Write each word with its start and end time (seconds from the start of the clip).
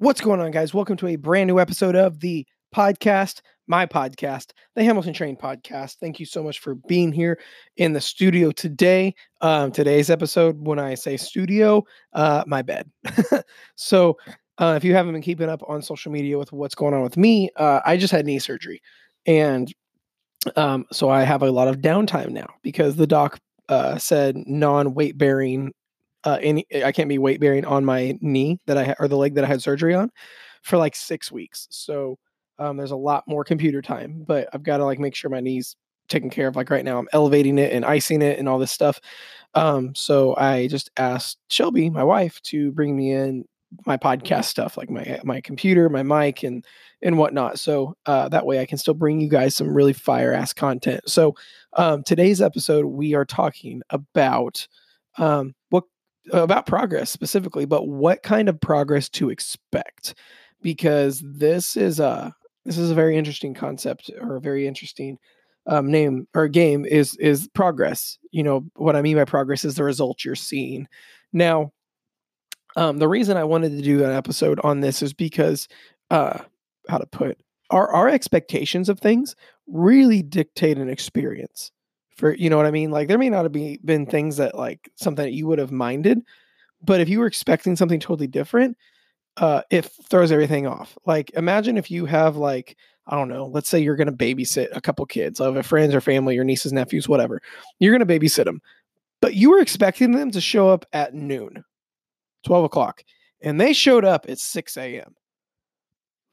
What's 0.00 0.22
going 0.22 0.40
on, 0.40 0.50
guys? 0.50 0.72
Welcome 0.72 0.96
to 0.96 1.08
a 1.08 1.16
brand 1.16 1.46
new 1.46 1.60
episode 1.60 1.94
of 1.94 2.20
the 2.20 2.46
podcast, 2.74 3.42
my 3.66 3.84
podcast, 3.84 4.52
the 4.74 4.82
Hamilton 4.82 5.12
Train 5.12 5.36
podcast. 5.36 5.96
Thank 6.00 6.18
you 6.18 6.24
so 6.24 6.42
much 6.42 6.58
for 6.58 6.74
being 6.74 7.12
here 7.12 7.38
in 7.76 7.92
the 7.92 8.00
studio 8.00 8.50
today. 8.50 9.14
Um, 9.42 9.70
today's 9.70 10.08
episode, 10.08 10.66
when 10.66 10.78
I 10.78 10.94
say 10.94 11.18
studio, 11.18 11.84
uh, 12.14 12.44
my 12.46 12.62
bed. 12.62 12.90
so, 13.74 14.16
uh, 14.56 14.72
if 14.74 14.84
you 14.84 14.94
haven't 14.94 15.12
been 15.12 15.20
keeping 15.20 15.50
up 15.50 15.62
on 15.68 15.82
social 15.82 16.10
media 16.10 16.38
with 16.38 16.50
what's 16.50 16.74
going 16.74 16.94
on 16.94 17.02
with 17.02 17.18
me, 17.18 17.50
uh, 17.56 17.80
I 17.84 17.98
just 17.98 18.10
had 18.10 18.24
knee 18.24 18.38
surgery, 18.38 18.80
and 19.26 19.70
um, 20.56 20.86
so 20.90 21.10
I 21.10 21.24
have 21.24 21.42
a 21.42 21.50
lot 21.50 21.68
of 21.68 21.82
downtime 21.82 22.30
now 22.30 22.48
because 22.62 22.96
the 22.96 23.06
doc 23.06 23.38
uh, 23.68 23.98
said 23.98 24.34
non 24.46 24.94
weight 24.94 25.18
bearing 25.18 25.74
uh, 26.24 26.38
any 26.40 26.66
I 26.84 26.92
can't 26.92 27.08
be 27.08 27.18
weight 27.18 27.40
bearing 27.40 27.64
on 27.64 27.84
my 27.84 28.16
knee 28.20 28.58
that 28.66 28.76
I 28.76 28.84
ha- 28.84 28.94
or 28.98 29.08
the 29.08 29.16
leg 29.16 29.34
that 29.34 29.44
I 29.44 29.48
had 29.48 29.62
surgery 29.62 29.94
on 29.94 30.10
for 30.62 30.76
like 30.76 30.94
six 30.94 31.32
weeks. 31.32 31.66
So 31.70 32.18
um, 32.58 32.76
there's 32.76 32.90
a 32.90 32.96
lot 32.96 33.24
more 33.26 33.44
computer 33.44 33.80
time, 33.80 34.24
but 34.26 34.48
I've 34.52 34.62
got 34.62 34.78
to 34.78 34.84
like 34.84 34.98
make 34.98 35.14
sure 35.14 35.30
my 35.30 35.40
knees 35.40 35.76
taken 36.08 36.28
care 36.28 36.48
of. 36.48 36.56
Like 36.56 36.70
right 36.70 36.84
now, 36.84 36.98
I'm 36.98 37.08
elevating 37.12 37.58
it 37.58 37.72
and 37.72 37.84
icing 37.84 38.20
it 38.20 38.38
and 38.38 38.48
all 38.48 38.58
this 38.58 38.72
stuff. 38.72 39.00
Um, 39.54 39.94
so 39.94 40.36
I 40.36 40.66
just 40.66 40.90
asked 40.96 41.38
Shelby, 41.48 41.88
my 41.88 42.04
wife, 42.04 42.40
to 42.42 42.70
bring 42.72 42.96
me 42.96 43.12
in 43.12 43.44
my 43.86 43.96
podcast 43.96 44.46
stuff, 44.46 44.76
like 44.76 44.90
my 44.90 45.20
my 45.24 45.40
computer, 45.40 45.88
my 45.88 46.02
mic, 46.02 46.42
and 46.42 46.64
and 47.02 47.16
whatnot. 47.16 47.58
So 47.58 47.96
uh, 48.06 48.28
that 48.28 48.44
way 48.44 48.60
I 48.60 48.66
can 48.66 48.78
still 48.78 48.94
bring 48.94 49.20
you 49.20 49.28
guys 49.28 49.56
some 49.56 49.72
really 49.72 49.92
fire 49.92 50.32
ass 50.32 50.52
content. 50.52 51.08
So 51.08 51.34
um, 51.74 52.02
today's 52.02 52.42
episode, 52.42 52.86
we 52.86 53.14
are 53.14 53.24
talking 53.24 53.82
about 53.90 54.66
um, 55.18 55.54
what 55.70 55.84
about 56.32 56.66
progress 56.66 57.10
specifically, 57.10 57.64
but 57.64 57.88
what 57.88 58.22
kind 58.22 58.48
of 58.48 58.60
progress 58.60 59.08
to 59.10 59.30
expect, 59.30 60.14
because 60.62 61.22
this 61.24 61.76
is 61.76 62.00
a 62.00 62.34
this 62.64 62.78
is 62.78 62.90
a 62.90 62.94
very 62.94 63.16
interesting 63.16 63.54
concept 63.54 64.10
or 64.20 64.36
a 64.36 64.40
very 64.40 64.66
interesting 64.66 65.18
um, 65.66 65.90
name 65.90 66.26
or 66.34 66.48
game 66.48 66.84
is 66.84 67.16
is 67.16 67.48
progress. 67.54 68.18
You 68.30 68.42
know 68.42 68.64
what 68.76 68.96
I 68.96 69.02
mean 69.02 69.16
by 69.16 69.24
progress 69.24 69.64
is 69.64 69.74
the 69.74 69.84
result 69.84 70.24
you're 70.24 70.34
seeing. 70.34 70.88
Now, 71.32 71.72
um, 72.76 72.98
the 72.98 73.08
reason 73.08 73.36
I 73.36 73.44
wanted 73.44 73.70
to 73.70 73.82
do 73.82 74.04
an 74.04 74.10
episode 74.10 74.60
on 74.62 74.80
this 74.80 75.02
is 75.02 75.12
because 75.12 75.68
uh, 76.10 76.38
how 76.88 76.98
to 76.98 77.06
put 77.06 77.38
our 77.70 77.88
our 77.92 78.08
expectations 78.08 78.88
of 78.88 79.00
things 79.00 79.36
really 79.66 80.22
dictate 80.22 80.78
an 80.78 80.88
experience 80.88 81.70
for 82.20 82.34
you 82.34 82.50
know 82.50 82.58
what 82.58 82.66
I 82.66 82.70
mean? 82.70 82.90
Like 82.90 83.08
there 83.08 83.18
may 83.18 83.30
not 83.30 83.44
have 83.44 83.52
be, 83.52 83.80
been 83.82 84.04
things 84.04 84.36
that 84.36 84.54
like 84.54 84.90
something 84.94 85.24
that 85.24 85.32
you 85.32 85.46
would 85.46 85.58
have 85.58 85.72
minded, 85.72 86.20
but 86.82 87.00
if 87.00 87.08
you 87.08 87.18
were 87.18 87.26
expecting 87.26 87.74
something 87.74 87.98
totally 87.98 88.26
different, 88.26 88.76
uh, 89.38 89.62
it 89.70 89.90
throws 90.08 90.30
everything 90.30 90.66
off. 90.66 90.98
Like 91.06 91.30
imagine 91.34 91.78
if 91.78 91.90
you 91.90 92.04
have 92.04 92.36
like 92.36 92.76
I 93.06 93.16
don't 93.16 93.28
know, 93.28 93.46
let's 93.46 93.68
say 93.68 93.80
you're 93.80 93.96
going 93.96 94.06
to 94.06 94.12
babysit 94.12 94.68
a 94.72 94.80
couple 94.80 95.04
kids, 95.06 95.40
of 95.40 95.56
a 95.56 95.62
friends 95.64 95.94
or 95.94 96.00
family, 96.00 96.34
your 96.34 96.44
nieces, 96.44 96.72
nephews, 96.72 97.08
whatever. 97.08 97.40
You're 97.80 97.96
going 97.96 98.06
to 98.06 98.20
babysit 98.20 98.44
them, 98.44 98.60
but 99.20 99.34
you 99.34 99.50
were 99.50 99.60
expecting 99.60 100.12
them 100.12 100.30
to 100.30 100.40
show 100.40 100.68
up 100.68 100.84
at 100.92 101.14
noon, 101.14 101.64
twelve 102.44 102.64
o'clock, 102.64 103.02
and 103.40 103.58
they 103.58 103.72
showed 103.72 104.04
up 104.04 104.26
at 104.28 104.38
six 104.38 104.76
a.m. 104.76 105.16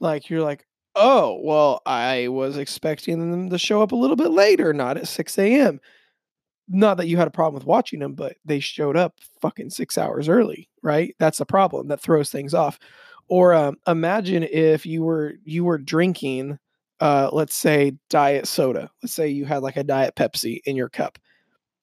Like 0.01 0.29
you're 0.29 0.43
like, 0.43 0.66
oh, 0.97 1.39
well, 1.43 1.81
I 1.85 2.27
was 2.27 2.57
expecting 2.57 3.19
them 3.19 3.49
to 3.49 3.57
show 3.57 3.81
up 3.81 3.91
a 3.91 3.95
little 3.95 4.15
bit 4.15 4.31
later, 4.31 4.73
not 4.73 4.97
at 4.97 5.07
6 5.07 5.37
a.m. 5.37 5.79
Not 6.67 6.97
that 6.97 7.07
you 7.07 7.17
had 7.17 7.27
a 7.27 7.31
problem 7.31 7.53
with 7.55 7.65
watching 7.67 7.99
them, 7.99 8.13
but 8.13 8.35
they 8.43 8.59
showed 8.59 8.97
up 8.97 9.15
fucking 9.41 9.69
six 9.69 9.97
hours 9.97 10.27
early, 10.27 10.69
right? 10.83 11.15
That's 11.19 11.37
the 11.37 11.45
problem 11.45 11.87
that 11.87 12.01
throws 12.01 12.29
things 12.29 12.53
off. 12.53 12.79
Or 13.29 13.53
um, 13.53 13.77
imagine 13.87 14.43
if 14.43 14.85
you 14.85 15.03
were 15.03 15.35
you 15.45 15.63
were 15.63 15.77
drinking, 15.77 16.59
uh, 16.99 17.29
let's 17.31 17.55
say 17.55 17.93
diet 18.09 18.47
soda. 18.47 18.89
Let's 19.03 19.13
say 19.13 19.29
you 19.29 19.45
had 19.45 19.63
like 19.63 19.77
a 19.77 19.83
diet 19.83 20.15
Pepsi 20.15 20.59
in 20.65 20.75
your 20.75 20.89
cup, 20.89 21.19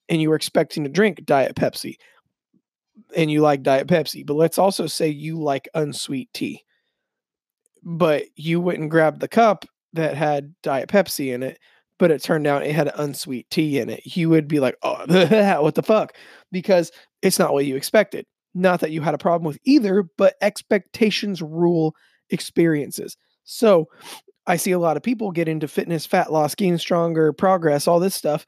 and 0.08 0.20
you 0.20 0.30
were 0.30 0.36
expecting 0.36 0.84
to 0.84 0.90
drink 0.90 1.24
diet 1.24 1.54
Pepsi, 1.56 1.96
and 3.16 3.30
you 3.30 3.40
like 3.40 3.62
diet 3.62 3.86
Pepsi. 3.86 4.24
But 4.26 4.34
let's 4.34 4.58
also 4.58 4.86
say 4.86 5.08
you 5.08 5.40
like 5.40 5.68
unsweet 5.74 6.32
tea 6.34 6.62
but 7.84 8.24
you 8.36 8.60
went 8.60 8.78
and 8.78 8.90
grabbed 8.90 9.20
the 9.20 9.28
cup 9.28 9.66
that 9.92 10.16
had 10.16 10.54
Diet 10.62 10.88
Pepsi 10.88 11.32
in 11.32 11.42
it, 11.42 11.58
but 11.98 12.10
it 12.10 12.22
turned 12.22 12.46
out 12.46 12.64
it 12.64 12.74
had 12.74 12.90
unsweet 12.96 13.48
tea 13.50 13.78
in 13.78 13.88
it, 13.88 14.00
you 14.04 14.28
would 14.30 14.48
be 14.48 14.60
like, 14.60 14.76
oh, 14.82 15.04
what 15.62 15.74
the 15.74 15.82
fuck? 15.82 16.16
Because 16.50 16.90
it's 17.22 17.38
not 17.38 17.52
what 17.52 17.66
you 17.66 17.76
expected. 17.76 18.26
Not 18.54 18.80
that 18.80 18.90
you 18.90 19.00
had 19.00 19.14
a 19.14 19.18
problem 19.18 19.46
with 19.46 19.58
either, 19.64 20.04
but 20.16 20.34
expectations 20.40 21.42
rule 21.42 21.94
experiences. 22.30 23.16
So 23.44 23.88
I 24.46 24.56
see 24.56 24.72
a 24.72 24.78
lot 24.78 24.96
of 24.96 25.02
people 25.02 25.30
get 25.30 25.48
into 25.48 25.68
fitness, 25.68 26.06
fat 26.06 26.32
loss, 26.32 26.54
getting 26.54 26.78
stronger, 26.78 27.32
progress, 27.32 27.86
all 27.86 28.00
this 28.00 28.14
stuff, 28.14 28.46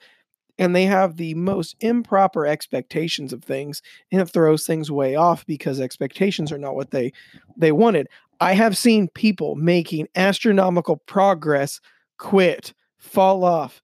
and 0.58 0.74
they 0.74 0.84
have 0.84 1.16
the 1.16 1.34
most 1.34 1.76
improper 1.80 2.46
expectations 2.46 3.32
of 3.32 3.44
things 3.44 3.82
and 4.10 4.20
it 4.20 4.26
throws 4.26 4.66
things 4.66 4.90
way 4.90 5.14
off 5.14 5.44
because 5.46 5.80
expectations 5.80 6.50
are 6.50 6.58
not 6.58 6.74
what 6.74 6.90
they 6.90 7.12
they 7.56 7.72
wanted 7.72 8.08
i 8.40 8.52
have 8.52 8.76
seen 8.76 9.08
people 9.08 9.54
making 9.56 10.08
astronomical 10.14 10.96
progress 11.06 11.80
quit 12.18 12.72
fall 12.98 13.44
off 13.44 13.80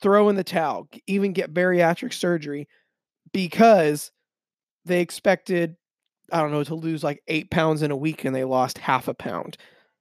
throw 0.00 0.28
in 0.28 0.36
the 0.36 0.44
towel 0.44 0.88
even 1.06 1.32
get 1.32 1.54
bariatric 1.54 2.12
surgery 2.12 2.68
because 3.32 4.10
they 4.84 5.00
expected 5.00 5.76
i 6.32 6.40
don't 6.40 6.52
know 6.52 6.64
to 6.64 6.74
lose 6.74 7.04
like 7.04 7.22
eight 7.28 7.50
pounds 7.50 7.82
in 7.82 7.90
a 7.90 7.96
week 7.96 8.24
and 8.24 8.34
they 8.34 8.44
lost 8.44 8.78
half 8.78 9.08
a 9.08 9.14
pound 9.14 9.56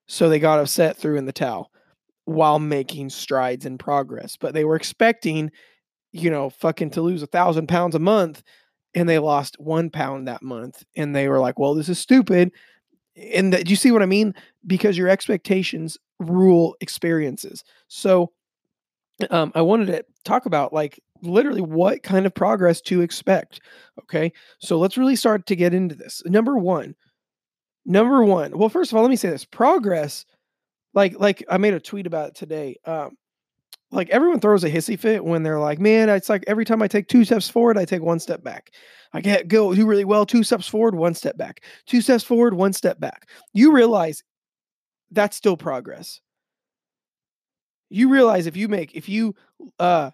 so 0.08 0.28
they 0.28 0.40
got 0.40 0.60
upset 0.60 0.98
threw 0.98 1.18
in 1.18 1.26
the 1.26 1.32
towel 1.32 1.72
while 2.26 2.60
making 2.60 3.10
strides 3.10 3.66
in 3.66 3.78
progress 3.78 4.38
but 4.38 4.54
they 4.54 4.64
were 4.64 4.76
expecting 4.76 5.52
you 6.12 6.30
know, 6.30 6.50
fucking 6.50 6.92
to 6.92 7.02
lose 7.02 7.24
a 7.24 7.28
thousand 7.28 7.68
pounds 7.68 7.96
a 7.96 8.00
month 8.00 8.44
and 8.94 9.08
they 9.08 9.20
lost 9.20 9.56
one 9.60 9.90
pound 9.90 10.28
that 10.28 10.44
month 10.44 10.84
and 10.96 11.16
they 11.16 11.28
were 11.28 11.40
like, 11.40 11.58
well, 11.58 11.74
this 11.74 11.90
is 11.90 12.00
stupid. 12.00 12.52
And 13.16 13.54
that, 13.54 13.66
do 13.66 13.70
you 13.70 13.76
see 13.76 13.92
what 13.92 14.02
I 14.02 14.08
mean? 14.08 14.34
Because 14.66 14.98
your 14.98 15.10
expectations 15.10 15.98
rule 16.20 16.76
experiences. 16.82 17.64
So 17.88 18.32
um, 19.30 19.52
I 19.56 19.62
wanted 19.62 19.88
to 19.88 20.04
talk 20.24 20.46
about 20.46 20.74
like 20.74 21.00
literally 21.22 21.62
what 21.62 22.04
kind 22.04 22.26
of 22.26 22.34
progress 22.34 22.82
to 22.82 23.02
expect. 23.02 23.62
Okay. 24.00 24.32
So 24.60 24.78
let's 24.78 24.98
really 24.98 25.16
start 25.16 25.46
to 25.48 25.56
get 25.56 25.74
into 25.74 25.96
this. 25.96 26.22
Number 26.26 26.58
one, 26.58 26.96
number 27.86 28.24
one. 28.24 28.58
Well, 28.58 28.70
first 28.70 28.92
of 28.92 28.98
all, 28.98 29.04
let 29.04 29.10
me 29.10 29.16
say 29.16 29.30
this 29.30 29.46
progress. 29.46 30.26
Like, 30.94 31.20
like 31.20 31.44
I 31.50 31.58
made 31.58 31.74
a 31.74 31.80
tweet 31.80 32.08
about 32.08 32.30
it 32.30 32.36
today. 32.36 32.78
Um, 32.86 33.18
like 33.92 34.10
everyone 34.10 34.40
throws 34.40 34.64
a 34.64 34.72
hissy 34.72 34.98
fit 34.98 35.24
when 35.24 35.44
they're 35.44 35.60
like, 35.60 35.80
man, 35.80 36.10
it's 36.10 36.30
like 36.30 36.44
every 36.48 36.66
time 36.66 36.82
I 36.82 36.88
take 36.88 37.08
two 37.08 37.26
steps 37.26 37.50
forward, 37.50 37.78
I 37.78 37.86
take 37.86 38.02
one 38.02 38.20
step 38.20 38.44
back. 38.44 38.72
I 39.14 39.22
get 39.22 39.48
go 39.50 39.74
do 39.74 39.86
really 39.86 40.06
well, 40.06 40.26
two 40.26 40.44
steps 40.44 40.68
forward, 40.68 40.96
one 40.96 41.14
step 41.14 41.38
back. 41.38 41.62
Two 41.86 42.02
steps 42.02 42.24
forward, 42.24 42.54
one 42.54 42.74
step 42.74 43.00
back. 43.00 43.30
You 43.54 43.74
realize 43.74 44.24
that's 45.12 45.38
still 45.38 45.58
progress. 45.58 46.22
You 47.90 48.10
realize 48.10 48.46
if 48.48 48.56
you 48.56 48.68
make 48.68 48.96
if 48.96 49.10
you 49.10 49.36
uh 49.80 50.12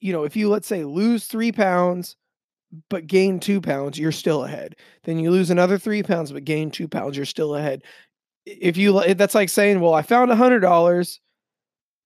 you 0.00 0.12
know, 0.12 0.24
if 0.24 0.34
you 0.36 0.48
let's 0.48 0.66
say 0.66 0.84
lose 0.84 1.26
3 1.26 1.52
pounds 1.52 2.16
but 2.90 3.06
gain 3.06 3.40
2 3.40 3.60
pounds, 3.60 3.98
you're 3.98 4.12
still 4.12 4.44
ahead. 4.44 4.76
Then 5.04 5.18
you 5.18 5.30
lose 5.30 5.50
another 5.50 5.78
3 5.78 6.02
pounds 6.02 6.32
but 6.32 6.44
gain 6.44 6.70
2 6.70 6.88
pounds, 6.88 7.16
you're 7.16 7.26
still 7.26 7.56
ahead. 7.56 7.82
If 8.46 8.76
you 8.76 9.14
that's 9.14 9.34
like 9.36 9.50
saying, 9.50 9.80
"Well, 9.80 9.94
I 9.94 10.02
found 10.02 10.30
a 10.30 10.36
$100 10.36 11.20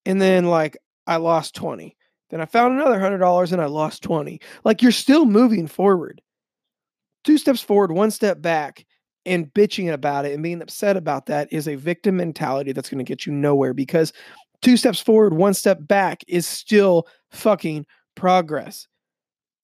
and 0.07 0.21
then 0.23 0.47
like 0.47 0.77
I 1.07 1.17
lost 1.17 1.55
20. 1.55 1.97
Then 2.31 2.41
I 2.41 2.47
found 2.47 2.75
another 2.75 2.99
$100 2.99 3.53
and 3.53 3.63
I 3.63 3.67
lost 3.67 4.03
20. 4.03 4.41
Like 4.65 4.83
you're 4.83 4.93
still 4.93 5.27
moving 5.27 5.67
forward. 5.67 6.21
Two 7.23 7.39
steps 7.39 7.61
forward, 7.61 7.93
one 7.93 8.11
step 8.11 8.43
back, 8.43 8.85
and 9.27 9.53
bitching 9.55 9.93
about 9.93 10.27
it 10.27 10.35
and 10.35 10.43
being 10.43 10.61
upset 10.61 10.97
about 10.97 11.27
that 11.27 11.49
is 11.51 11.67
a 11.67 11.77
victim 11.77 12.17
mentality 12.17 12.73
that's 12.73 12.91
going 12.91 13.05
to 13.05 13.09
get 13.09 13.25
you 13.25 13.33
nowhere 13.33 13.73
because 13.73 14.13
two 14.63 14.77
steps 14.77 15.01
forward, 15.01 15.35
one 15.35 15.55
step 15.55 15.79
back 15.81 16.23
is 16.29 16.47
still 16.47 17.07
fucking 17.31 17.87
progress. 18.15 18.87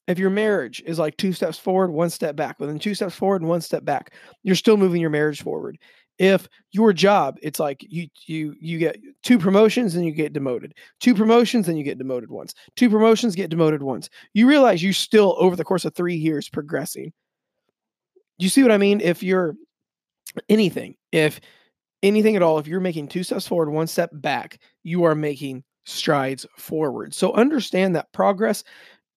If 0.06 0.18
your 0.18 0.30
marriage 0.30 0.82
is 0.86 0.98
like 0.98 1.16
two 1.16 1.32
steps 1.32 1.58
forward, 1.58 1.90
one 1.90 2.10
step 2.10 2.34
back, 2.34 2.58
then 2.58 2.78
two 2.78 2.94
steps 2.94 3.14
forward 3.14 3.42
and 3.42 3.48
one 3.48 3.60
step 3.60 3.84
back, 3.84 4.12
you're 4.42 4.56
still 4.56 4.76
moving 4.76 5.00
your 5.00 5.10
marriage 5.10 5.42
forward 5.42 5.78
if 6.20 6.46
your 6.70 6.92
job 6.92 7.38
it's 7.42 7.58
like 7.58 7.82
you 7.88 8.06
you 8.26 8.54
you 8.60 8.78
get 8.78 9.00
two 9.22 9.38
promotions 9.38 9.96
and 9.96 10.04
you 10.04 10.12
get 10.12 10.34
demoted. 10.34 10.74
Two 11.00 11.14
promotions 11.14 11.66
and 11.66 11.78
you 11.78 11.82
get 11.82 11.98
demoted 11.98 12.30
once. 12.30 12.54
Two 12.76 12.90
promotions 12.90 13.34
get 13.34 13.48
demoted 13.48 13.82
once. 13.82 14.10
You 14.34 14.46
realize 14.46 14.82
you 14.82 14.92
still 14.92 15.34
over 15.38 15.56
the 15.56 15.64
course 15.64 15.86
of 15.86 15.94
three 15.94 16.14
years 16.14 16.48
progressing. 16.48 17.12
You 18.38 18.50
see 18.50 18.62
what 18.62 18.70
i 18.70 18.76
mean? 18.76 19.00
If 19.00 19.22
you're 19.22 19.56
anything 20.48 20.94
if 21.10 21.40
anything 22.02 22.36
at 22.36 22.42
all 22.42 22.58
if 22.58 22.68
you're 22.68 22.80
making 22.80 23.08
two 23.08 23.24
steps 23.24 23.48
forward 23.48 23.70
one 23.70 23.86
step 23.86 24.10
back 24.12 24.60
you 24.84 25.02
are 25.04 25.14
making 25.14 25.64
strides 25.84 26.46
forward. 26.56 27.14
So 27.14 27.32
understand 27.32 27.96
that 27.96 28.12
progress 28.12 28.62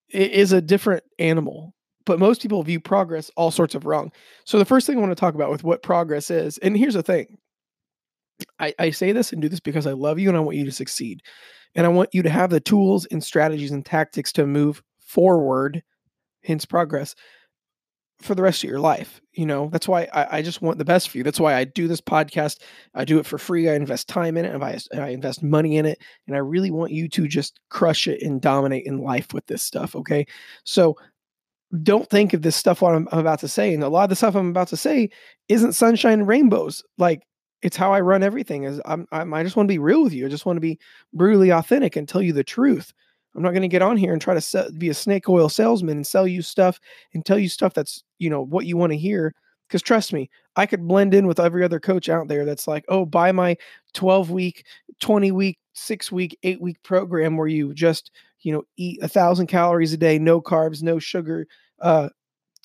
is 0.10 0.54
a 0.54 0.62
different 0.62 1.04
animal 1.20 1.74
but 2.06 2.20
most 2.20 2.42
people 2.42 2.62
view 2.64 2.80
progress 2.80 3.32
all 3.36 3.52
sorts 3.52 3.76
of 3.76 3.86
wrong. 3.86 4.12
So 4.46 4.58
the 4.58 4.66
first 4.66 4.88
thing 4.88 4.98
I 4.98 5.00
want 5.00 5.12
to 5.12 5.16
talk 5.16 5.36
about 5.36 5.52
with 5.52 5.64
what 5.64 5.84
progress 5.84 6.30
is, 6.30 6.58
and 6.60 6.78
here's 6.78 6.96
the 6.96 7.04
thing. 7.04 7.38
I, 8.60 8.74
I 8.80 8.90
say 8.90 9.12
this 9.12 9.32
and 9.32 9.42
do 9.42 9.50
this 9.50 9.60
because 9.60 9.88
I 9.88 9.94
love 9.94 10.20
you 10.20 10.30
and 10.30 10.38
I 10.38 10.42
want 10.42 10.58
you 10.58 10.66
to 10.66 10.72
succeed. 10.72 11.22
And 11.76 11.86
I 11.86 11.90
want 11.90 12.10
you 12.14 12.24
to 12.24 12.30
have 12.30 12.50
the 12.50 12.60
tools 12.60 13.06
and 13.06 13.24
strategies 13.24 13.72
and 13.72 13.86
tactics 13.86 14.32
to 14.34 14.46
move 14.46 14.84
forward, 15.00 15.84
hence 16.44 16.66
progress, 16.66 17.16
for 18.22 18.36
the 18.36 18.42
rest 18.42 18.64
of 18.64 18.70
your 18.70 18.80
life. 18.80 19.22
You 19.34 19.46
know, 19.46 19.70
that's 19.72 19.88
why 19.88 20.08
I, 20.14 20.38
I, 20.38 20.42
just 20.42 20.62
want 20.62 20.78
the 20.78 20.86
best 20.86 21.10
for 21.10 21.18
you. 21.18 21.24
That's 21.24 21.40
why 21.40 21.56
I 21.56 21.66
do 21.66 21.88
this 21.88 22.00
podcast. 22.00 22.62
I 22.94 23.06
do 23.06 23.20
it 23.20 23.26
for 23.26 23.38
free. 23.38 23.70
I 23.70 23.76
invest 23.76 24.08
time 24.08 24.38
in 24.38 24.46
it 24.46 24.54
and 24.54 24.64
I, 24.64 24.78
I 24.94 25.10
invest 25.10 25.44
money 25.44 25.78
in 25.78 25.86
it. 25.86 26.00
And 26.28 26.36
I 26.36 26.40
really 26.40 26.72
want 26.72 26.92
you 26.92 27.10
to 27.10 27.28
just 27.28 27.60
crush 27.70 28.08
it 28.08 28.22
and 28.22 28.42
dominate 28.42 28.86
in 28.86 29.00
life 29.00 29.34
with 29.34 29.46
this 29.48 29.64
stuff. 29.64 29.96
Okay. 29.96 30.26
So 30.64 30.96
don't 31.82 32.10
think 32.10 32.34
of 32.34 32.42
this 32.42 32.56
stuff 32.56 32.82
what 32.82 32.94
I'm, 32.94 33.08
I'm 33.12 33.20
about 33.20 33.40
to 33.40 33.48
say. 33.48 33.74
And 33.74 33.84
a 33.84 33.90
lot 33.90 34.04
of 34.04 34.10
the 34.10 34.16
stuff 34.16 34.36
I'm 34.36 34.50
about 34.50 34.68
to 34.70 34.78
say 34.78 35.10
isn't 35.50 35.74
sunshine 35.74 36.20
and 36.20 36.28
rainbows. 36.28 36.84
Like 36.98 37.24
it's 37.64 37.78
how 37.78 37.92
I 37.92 38.02
run 38.02 38.22
everything. 38.22 38.64
Is 38.64 38.80
I'm, 38.86 39.08
I'm 39.12 39.34
I 39.34 39.44
just 39.44 39.56
want 39.56 39.68
to 39.68 39.74
be 39.74 39.80
real 39.80 40.04
with 40.04 40.14
you. 40.14 40.26
I 40.26 40.30
just 40.30 40.46
want 40.46 40.58
to 40.58 40.62
be 40.62 40.80
brutally 41.14 41.50
authentic 41.50 41.96
and 41.96 42.08
tell 42.08 42.22
you 42.22 42.34
the 42.34 42.44
truth. 42.44 42.94
I'm 43.36 43.42
not 43.42 43.52
going 43.52 43.64
to 43.64 43.68
get 43.68 43.82
on 43.82 43.98
here 43.98 44.14
and 44.14 44.22
try 44.22 44.36
to 44.36 44.42
sell, 44.42 44.70
be 44.78 44.90
a 44.90 44.94
snake 44.94 45.28
oil 45.28 45.50
salesman 45.50 45.98
and 45.98 46.06
sell 46.06 46.28
you 46.28 46.44
stuff 46.44 46.80
and 47.14 47.26
tell 47.26 47.40
you 47.40 47.50
stuff 47.50 47.74
that's 47.74 48.04
you 48.20 48.30
know 48.30 48.44
what 48.44 48.66
you 48.66 48.78
want 48.78 48.92
to 48.92 48.98
hear. 48.98 49.34
Because 49.68 49.82
trust 49.82 50.14
me, 50.14 50.30
I 50.56 50.68
could 50.68 50.88
blend 50.88 51.16
in 51.16 51.26
with 51.26 51.40
every 51.40 51.64
other 51.64 51.80
coach 51.80 52.10
out 52.10 52.28
there 52.28 52.46
that's 52.46 52.68
like, 52.68 52.86
oh, 52.90 53.06
buy 53.06 53.32
my 53.32 53.58
12 53.94 54.30
week, 54.30 54.66
20 55.00 55.32
week, 55.32 55.58
six 55.74 56.12
week, 56.12 56.38
eight 56.44 56.62
week 56.62 56.78
program 56.84 57.38
where 57.38 57.48
you 57.48 57.74
just 57.74 58.12
you 58.42 58.54
know 58.54 58.64
eat 58.78 59.00
a 59.02 59.08
thousand 59.08 59.48
calories 59.48 59.94
a 59.94 59.98
day, 59.98 60.20
no 60.20 60.40
carbs, 60.42 60.84
no 60.84 61.00
sugar, 61.00 61.48
uh, 61.84 62.10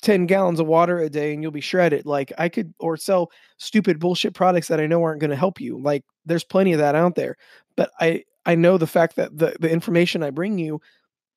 10 0.01 0.25
gallons 0.25 0.59
of 0.59 0.67
water 0.67 0.99
a 0.99 1.09
day 1.09 1.33
and 1.33 1.43
you'll 1.43 1.51
be 1.51 1.61
shredded. 1.61 2.05
Like 2.05 2.31
I 2.37 2.49
could, 2.49 2.73
or 2.79 2.97
sell 2.97 3.31
stupid 3.57 3.99
bullshit 3.99 4.33
products 4.33 4.69
that 4.69 4.79
I 4.79 4.87
know 4.87 5.03
aren't 5.03 5.19
going 5.19 5.29
to 5.29 5.35
help 5.35 5.59
you. 5.59 5.79
Like 5.79 6.03
there's 6.25 6.43
plenty 6.43 6.73
of 6.73 6.79
that 6.79 6.95
out 6.95 7.15
there. 7.15 7.35
But 7.75 7.91
I, 7.99 8.23
I 8.45 8.55
know 8.55 8.77
the 8.77 8.87
fact 8.87 9.17
that 9.17 9.37
the, 9.37 9.55
the 9.59 9.69
information 9.69 10.23
I 10.23 10.29
bring 10.29 10.57
you, 10.57 10.81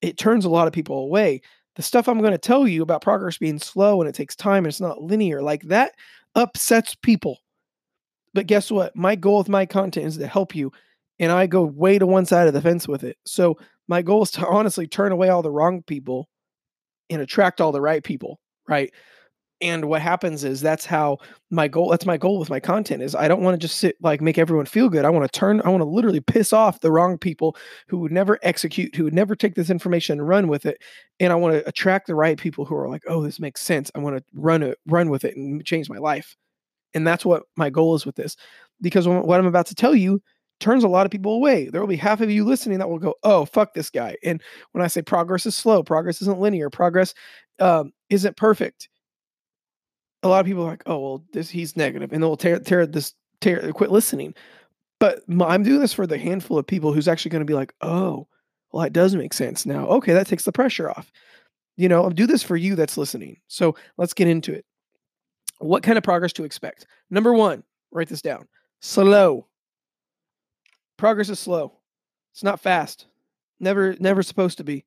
it 0.00 0.16
turns 0.16 0.44
a 0.44 0.50
lot 0.50 0.66
of 0.66 0.72
people 0.72 0.98
away. 0.98 1.42
The 1.74 1.82
stuff 1.82 2.08
I'm 2.08 2.20
going 2.20 2.32
to 2.32 2.38
tell 2.38 2.68
you 2.68 2.82
about 2.82 3.02
progress 3.02 3.38
being 3.38 3.58
slow 3.58 4.00
and 4.00 4.08
it 4.08 4.14
takes 4.14 4.36
time 4.36 4.64
and 4.64 4.68
it's 4.68 4.80
not 4.80 5.02
linear, 5.02 5.42
like 5.42 5.62
that 5.64 5.92
upsets 6.34 6.94
people. 6.94 7.38
But 8.34 8.46
guess 8.46 8.70
what? 8.70 8.94
My 8.94 9.16
goal 9.16 9.38
with 9.38 9.48
my 9.48 9.66
content 9.66 10.06
is 10.06 10.18
to 10.18 10.26
help 10.26 10.54
you. 10.54 10.70
And 11.18 11.32
I 11.32 11.46
go 11.46 11.62
way 11.62 11.98
to 11.98 12.06
one 12.06 12.26
side 12.26 12.48
of 12.48 12.54
the 12.54 12.62
fence 12.62 12.86
with 12.86 13.04
it. 13.04 13.16
So 13.26 13.58
my 13.88 14.02
goal 14.02 14.22
is 14.22 14.30
to 14.32 14.46
honestly 14.46 14.86
turn 14.86 15.12
away 15.12 15.30
all 15.30 15.42
the 15.42 15.50
wrong 15.50 15.82
people 15.82 16.28
and 17.10 17.20
attract 17.22 17.60
all 17.60 17.72
the 17.72 17.80
right 17.80 18.02
people, 18.02 18.38
right? 18.68 18.92
And 19.60 19.84
what 19.84 20.02
happens 20.02 20.42
is 20.42 20.60
that's 20.60 20.84
how 20.84 21.18
my 21.50 21.68
goal 21.68 21.88
that's 21.90 22.04
my 22.04 22.16
goal 22.16 22.40
with 22.40 22.50
my 22.50 22.58
content 22.58 23.00
is 23.00 23.14
I 23.14 23.28
don't 23.28 23.42
want 23.42 23.54
to 23.54 23.58
just 23.64 23.78
sit 23.78 23.96
like 24.02 24.20
make 24.20 24.36
everyone 24.36 24.66
feel 24.66 24.88
good. 24.88 25.04
I 25.04 25.10
want 25.10 25.30
to 25.30 25.38
turn 25.38 25.62
I 25.64 25.68
want 25.68 25.82
to 25.82 25.88
literally 25.88 26.20
piss 26.20 26.52
off 26.52 26.80
the 26.80 26.90
wrong 26.90 27.16
people 27.16 27.56
who 27.86 27.98
would 27.98 28.10
never 28.10 28.40
execute, 28.42 28.96
who 28.96 29.04
would 29.04 29.14
never 29.14 29.36
take 29.36 29.54
this 29.54 29.70
information 29.70 30.18
and 30.18 30.28
run 30.28 30.48
with 30.48 30.66
it. 30.66 30.78
And 31.20 31.32
I 31.32 31.36
want 31.36 31.54
to 31.54 31.68
attract 31.68 32.08
the 32.08 32.16
right 32.16 32.36
people 32.38 32.64
who 32.64 32.74
are 32.74 32.88
like, 32.88 33.04
"Oh, 33.06 33.22
this 33.22 33.38
makes 33.38 33.60
sense. 33.60 33.90
I 33.94 34.00
want 34.00 34.16
to 34.18 34.24
run 34.34 34.64
it 34.64 34.78
run 34.86 35.10
with 35.10 35.24
it 35.24 35.36
and 35.36 35.64
change 35.64 35.88
my 35.88 35.98
life." 35.98 36.36
And 36.94 37.06
that's 37.06 37.24
what 37.24 37.44
my 37.56 37.70
goal 37.70 37.94
is 37.94 38.06
with 38.06 38.16
this. 38.16 38.36
Because 38.80 39.08
what 39.08 39.40
I'm 39.40 39.46
about 39.46 39.66
to 39.66 39.74
tell 39.74 39.94
you 39.94 40.20
turns 40.62 40.84
a 40.84 40.88
lot 40.88 41.04
of 41.04 41.12
people 41.12 41.34
away. 41.34 41.68
There 41.68 41.80
will 41.80 41.88
be 41.88 41.96
half 41.96 42.20
of 42.20 42.30
you 42.30 42.44
listening 42.44 42.78
that 42.78 42.88
will 42.88 42.98
go, 42.98 43.14
"Oh, 43.22 43.44
fuck 43.44 43.74
this 43.74 43.90
guy." 43.90 44.16
And 44.24 44.40
when 44.72 44.82
I 44.82 44.86
say 44.86 45.02
progress 45.02 45.44
is 45.44 45.56
slow, 45.56 45.82
progress 45.82 46.22
isn't 46.22 46.40
linear, 46.40 46.70
progress 46.70 47.14
um, 47.58 47.92
isn't 48.08 48.36
perfect. 48.36 48.88
A 50.22 50.28
lot 50.28 50.40
of 50.40 50.46
people 50.46 50.62
are 50.64 50.70
like, 50.70 50.84
"Oh, 50.86 50.98
well, 50.98 51.24
this 51.32 51.50
he's 51.50 51.76
negative," 51.76 52.12
and 52.12 52.22
they'll 52.22 52.36
tear 52.36 52.58
tear 52.60 52.86
this 52.86 53.14
tear 53.40 53.72
quit 53.72 53.90
listening. 53.90 54.34
But 55.00 55.22
I'm 55.40 55.64
doing 55.64 55.80
this 55.80 55.92
for 55.92 56.06
the 56.06 56.18
handful 56.18 56.58
of 56.58 56.66
people 56.66 56.92
who's 56.92 57.08
actually 57.08 57.30
going 57.30 57.40
to 57.40 57.46
be 57.46 57.54
like, 57.54 57.74
"Oh, 57.82 58.28
well, 58.72 58.84
that 58.84 58.92
does 58.92 59.14
make 59.16 59.34
sense 59.34 59.66
now." 59.66 59.86
Okay, 59.88 60.12
that 60.14 60.26
takes 60.28 60.44
the 60.44 60.52
pressure 60.52 60.90
off. 60.90 61.10
You 61.76 61.88
know, 61.88 62.02
I'll 62.04 62.10
do 62.10 62.26
this 62.26 62.42
for 62.42 62.56
you 62.56 62.76
that's 62.76 62.96
listening. 62.96 63.38
So 63.48 63.74
let's 63.98 64.14
get 64.14 64.28
into 64.28 64.52
it. 64.52 64.64
What 65.58 65.82
kind 65.82 65.98
of 65.98 66.04
progress 66.04 66.32
to 66.34 66.44
expect? 66.44 66.86
Number 67.10 67.32
one, 67.32 67.64
write 67.92 68.08
this 68.08 68.22
down. 68.22 68.46
Slow 68.80 69.46
Progress 71.02 71.30
is 71.30 71.40
slow. 71.40 71.72
It's 72.30 72.44
not 72.44 72.60
fast. 72.60 73.08
Never, 73.58 73.96
never 73.98 74.22
supposed 74.22 74.58
to 74.58 74.64
be. 74.64 74.84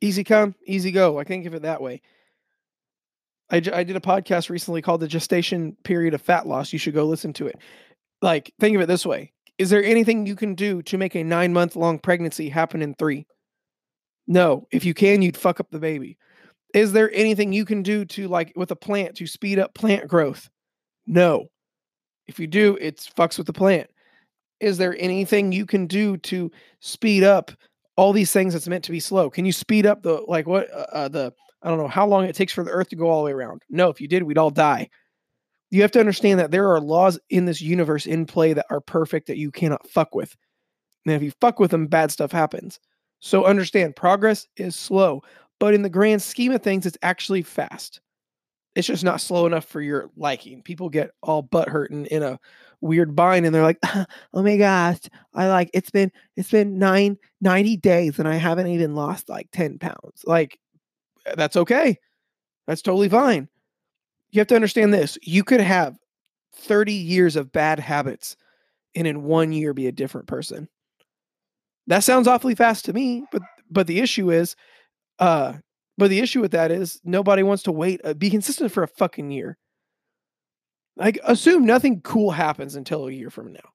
Easy 0.00 0.22
come, 0.22 0.54
easy 0.64 0.92
go. 0.92 1.18
I 1.18 1.24
think 1.24 1.46
of 1.46 1.54
it 1.56 1.62
that 1.62 1.82
way. 1.82 2.00
I, 3.50 3.56
I 3.56 3.82
did 3.82 3.96
a 3.96 4.00
podcast 4.00 4.50
recently 4.50 4.82
called 4.82 5.00
The 5.00 5.08
Gestation 5.08 5.76
Period 5.82 6.14
of 6.14 6.22
Fat 6.22 6.46
Loss. 6.46 6.72
You 6.72 6.78
should 6.78 6.94
go 6.94 7.06
listen 7.06 7.32
to 7.32 7.48
it. 7.48 7.58
Like, 8.22 8.54
think 8.60 8.76
of 8.76 8.82
it 8.82 8.86
this 8.86 9.04
way 9.04 9.32
Is 9.58 9.68
there 9.68 9.82
anything 9.82 10.26
you 10.28 10.36
can 10.36 10.54
do 10.54 10.80
to 10.82 10.96
make 10.96 11.16
a 11.16 11.24
nine 11.24 11.52
month 11.52 11.74
long 11.74 11.98
pregnancy 11.98 12.48
happen 12.48 12.80
in 12.80 12.94
three? 12.94 13.26
No. 14.28 14.68
If 14.70 14.84
you 14.84 14.94
can, 14.94 15.22
you'd 15.22 15.36
fuck 15.36 15.58
up 15.58 15.72
the 15.72 15.80
baby. 15.80 16.18
Is 16.72 16.92
there 16.92 17.10
anything 17.12 17.52
you 17.52 17.64
can 17.64 17.82
do 17.82 18.04
to, 18.04 18.28
like, 18.28 18.52
with 18.54 18.70
a 18.70 18.76
plant 18.76 19.16
to 19.16 19.26
speed 19.26 19.58
up 19.58 19.74
plant 19.74 20.06
growth? 20.06 20.48
No. 21.04 21.48
If 22.28 22.38
you 22.38 22.46
do, 22.46 22.78
it 22.80 22.98
fucks 23.16 23.38
with 23.38 23.48
the 23.48 23.52
plant 23.52 23.90
is 24.60 24.78
there 24.78 24.96
anything 24.98 25.52
you 25.52 25.66
can 25.66 25.86
do 25.86 26.16
to 26.18 26.50
speed 26.80 27.24
up 27.24 27.50
all 27.96 28.12
these 28.12 28.32
things 28.32 28.52
that's 28.52 28.68
meant 28.68 28.84
to 28.84 28.92
be 28.92 29.00
slow? 29.00 29.30
Can 29.30 29.44
you 29.44 29.52
speed 29.52 29.86
up 29.86 30.02
the 30.02 30.22
like 30.26 30.46
what 30.46 30.72
uh, 30.72 30.86
uh, 30.92 31.08
the 31.08 31.32
I 31.62 31.68
don't 31.68 31.78
know 31.78 31.88
how 31.88 32.06
long 32.06 32.24
it 32.24 32.34
takes 32.34 32.52
for 32.52 32.64
the 32.64 32.70
Earth 32.70 32.88
to 32.90 32.96
go 32.96 33.08
all 33.08 33.22
the 33.22 33.26
way 33.26 33.32
around? 33.32 33.62
No, 33.68 33.88
if 33.88 34.00
you 34.00 34.08
did, 34.08 34.22
we'd 34.22 34.38
all 34.38 34.50
die. 34.50 34.88
You 35.70 35.82
have 35.82 35.92
to 35.92 36.00
understand 36.00 36.40
that 36.40 36.50
there 36.50 36.68
are 36.70 36.80
laws 36.80 37.18
in 37.30 37.44
this 37.44 37.60
universe 37.60 38.06
in 38.06 38.26
play 38.26 38.52
that 38.52 38.66
are 38.70 38.80
perfect 38.80 39.26
that 39.28 39.36
you 39.36 39.50
cannot 39.50 39.86
fuck 39.88 40.14
with. 40.14 40.36
And 41.06 41.14
if 41.14 41.22
you 41.22 41.32
fuck 41.40 41.60
with 41.60 41.70
them, 41.70 41.86
bad 41.86 42.10
stuff 42.10 42.32
happens. 42.32 42.80
So 43.20 43.44
understand 43.44 43.96
progress 43.96 44.48
is 44.56 44.74
slow, 44.74 45.22
but 45.58 45.74
in 45.74 45.82
the 45.82 45.88
grand 45.88 46.22
scheme 46.22 46.52
of 46.52 46.62
things, 46.62 46.86
it's 46.86 46.98
actually 47.02 47.42
fast. 47.42 48.00
It's 48.74 48.86
just 48.86 49.02
not 49.04 49.20
slow 49.20 49.46
enough 49.46 49.64
for 49.64 49.80
your 49.80 50.10
liking. 50.16 50.62
People 50.62 50.88
get 50.88 51.10
all 51.22 51.42
butt 51.42 51.68
hurting 51.68 52.06
in 52.06 52.22
a 52.22 52.38
weird 52.80 53.16
bind 53.16 53.44
and 53.44 53.54
they're 53.54 53.62
like, 53.62 53.78
oh 53.84 54.42
my 54.42 54.56
gosh, 54.56 55.00
I 55.34 55.48
like 55.48 55.70
it's 55.74 55.90
been 55.90 56.12
it's 56.36 56.50
been 56.50 56.78
nine 56.78 57.18
90 57.40 57.76
days 57.78 58.18
and 58.18 58.28
I 58.28 58.36
haven't 58.36 58.68
even 58.68 58.94
lost 58.94 59.28
like 59.28 59.48
10 59.52 59.78
pounds. 59.78 60.24
Like 60.24 60.58
eh, 61.26 61.34
that's 61.36 61.56
okay. 61.56 61.98
That's 62.66 62.82
totally 62.82 63.08
fine. 63.08 63.48
You 64.30 64.40
have 64.40 64.48
to 64.48 64.54
understand 64.54 64.94
this. 64.94 65.18
You 65.22 65.42
could 65.42 65.60
have 65.60 65.96
30 66.54 66.92
years 66.92 67.36
of 67.36 67.52
bad 67.52 67.80
habits 67.80 68.36
and 68.94 69.06
in 69.06 69.24
one 69.24 69.52
year 69.52 69.74
be 69.74 69.88
a 69.88 69.92
different 69.92 70.28
person. 70.28 70.68
That 71.88 72.04
sounds 72.04 72.28
awfully 72.28 72.54
fast 72.54 72.84
to 72.84 72.92
me, 72.92 73.24
but 73.32 73.42
but 73.70 73.86
the 73.88 74.00
issue 74.00 74.30
is 74.30 74.54
uh 75.18 75.54
but 76.00 76.08
the 76.08 76.20
issue 76.20 76.40
with 76.40 76.52
that 76.52 76.70
is 76.70 76.98
nobody 77.04 77.42
wants 77.42 77.62
to 77.64 77.72
wait 77.72 78.00
uh, 78.04 78.14
be 78.14 78.30
consistent 78.30 78.72
for 78.72 78.82
a 78.82 78.88
fucking 78.88 79.30
year. 79.30 79.58
Like, 80.96 81.20
assume 81.24 81.66
nothing 81.66 82.00
cool 82.00 82.30
happens 82.30 82.74
until 82.74 83.06
a 83.06 83.12
year 83.12 83.28
from 83.28 83.52
now. 83.52 83.68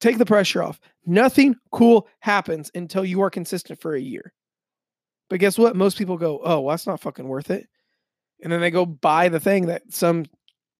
Take 0.00 0.18
the 0.18 0.26
pressure 0.26 0.60
off. 0.60 0.80
Nothing 1.06 1.54
cool 1.70 2.08
happens 2.18 2.72
until 2.74 3.04
you 3.04 3.20
are 3.22 3.30
consistent 3.30 3.80
for 3.80 3.94
a 3.94 4.00
year. 4.00 4.32
But 5.30 5.38
guess 5.38 5.56
what? 5.56 5.76
Most 5.76 5.98
people 5.98 6.16
go, 6.16 6.40
oh, 6.42 6.62
well, 6.62 6.72
that's 6.72 6.86
not 6.88 7.00
fucking 7.00 7.28
worth 7.28 7.52
it. 7.52 7.68
And 8.42 8.52
then 8.52 8.60
they 8.60 8.72
go 8.72 8.84
buy 8.84 9.28
the 9.28 9.38
thing 9.38 9.66
that 9.66 9.82
some, 9.90 10.24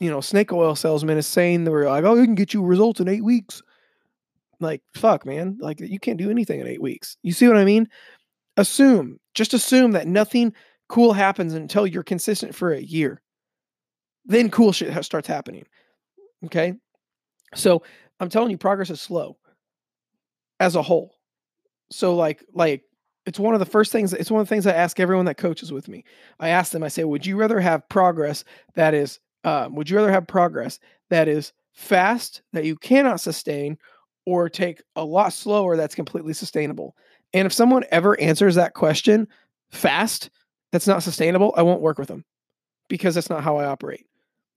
you 0.01 0.11
know, 0.11 0.21
snake 0.21 0.53
oil 0.53 0.75
salesman 0.75 1.17
is 1.17 1.29
saying 1.29 1.63
they 1.63 1.71
were 1.71 1.87
like, 1.87 2.03
oh, 2.03 2.17
we 2.17 2.25
can 2.25 2.35
get 2.35 2.53
you 2.53 2.65
results 2.65 2.99
in 2.99 3.07
eight 3.07 3.25
weeks. 3.25 3.63
Like, 4.59 4.83
fuck, 4.95 5.25
man. 5.25 5.59
Like, 5.61 5.79
you 5.79 6.01
can't 6.01 6.19
do 6.19 6.29
anything 6.29 6.59
in 6.59 6.67
eight 6.67 6.83
weeks. 6.83 7.17
You 7.23 7.31
see 7.31 7.47
what 7.47 7.57
I 7.57 7.65
mean? 7.65 7.89
Assume, 8.59 9.19
just 9.35 9.55
assume 9.55 9.93
that 9.93 10.07
nothing 10.07 10.53
cool 10.91 11.15
happens 11.15 11.55
until 11.55 11.87
you're 11.87 12.03
consistent 12.03 12.55
for 12.55 12.73
a 12.73 12.81
year 12.81 13.23
then 14.29 14.51
cool 14.51 14.73
shit 14.73 15.05
starts 15.05 15.27
happening. 15.27 15.65
Okay. 16.45 16.75
So 17.55 17.83
I'm 18.21 18.29
telling 18.29 18.51
you, 18.51 18.59
progress 18.59 18.91
is 18.91 19.01
slow 19.01 19.39
as 20.61 20.77
a 20.77 20.83
whole. 20.83 21.15
So 21.91 22.15
like, 22.15 22.45
like 22.53 22.83
it's 23.27 23.39
one 23.39 23.55
of 23.55 23.61
the 23.61 23.67
first 23.67 23.91
things, 23.91 24.13
it's 24.13 24.31
one 24.31 24.41
of 24.41 24.47
the 24.47 24.55
things 24.55 24.67
I 24.67 24.75
ask 24.75 25.01
everyone 25.01 25.25
that 25.25 25.39
coaches 25.39 25.73
with 25.73 25.89
me. 25.89 26.05
I 26.39 26.51
ask 26.51 26.73
them, 26.73 26.83
I 26.83 26.89
say, 26.89 27.05
would 27.05 27.27
you 27.27 27.37
rather 27.37 27.59
have 27.59 27.89
progress 27.89 28.45
that 28.75 28.95
is, 28.95 29.19
um, 29.45 29.75
would 29.75 29.89
you 29.89 29.97
rather 29.97 30.13
have 30.13 30.27
progress 30.27 30.79
that 31.11 31.27
is 31.27 31.53
fast, 31.73 32.43
that 32.53 32.65
you 32.65 32.77
cannot 32.77 33.21
sustain, 33.21 33.79
or 34.27 34.51
take 34.51 34.83
a 34.95 35.05
lot 35.05 35.33
slower 35.33 35.77
that's 35.77 35.95
completely 35.95 36.35
sustainable? 36.35 36.95
And 37.33 37.47
if 37.47 37.53
someone 37.53 37.85
ever 37.91 38.19
answers 38.21 38.55
that 38.55 38.75
question 38.75 39.29
fast, 39.71 40.31
that's 40.73 40.87
not 40.87 41.03
sustainable, 41.03 41.55
I 41.57 41.63
won't 41.63 41.81
work 41.81 41.99
with 41.99 42.09
them 42.09 42.25
because 42.89 43.15
that's 43.15 43.31
not 43.31 43.45
how 43.45 43.57
I 43.57 43.67
operate. 43.67 44.07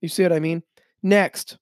You 0.00 0.08
see 0.08 0.22
what 0.22 0.32
I 0.32 0.40
mean? 0.40 0.62
Next, 1.02 1.58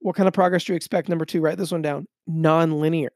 what 0.00 0.16
kind 0.16 0.28
of 0.28 0.34
progress 0.34 0.64
do 0.64 0.72
you 0.72 0.76
expect? 0.76 1.08
Number 1.08 1.24
two, 1.24 1.40
write 1.40 1.58
this 1.58 1.72
one 1.72 1.82
down 1.82 2.06
non 2.26 2.80
linear. 2.80 3.12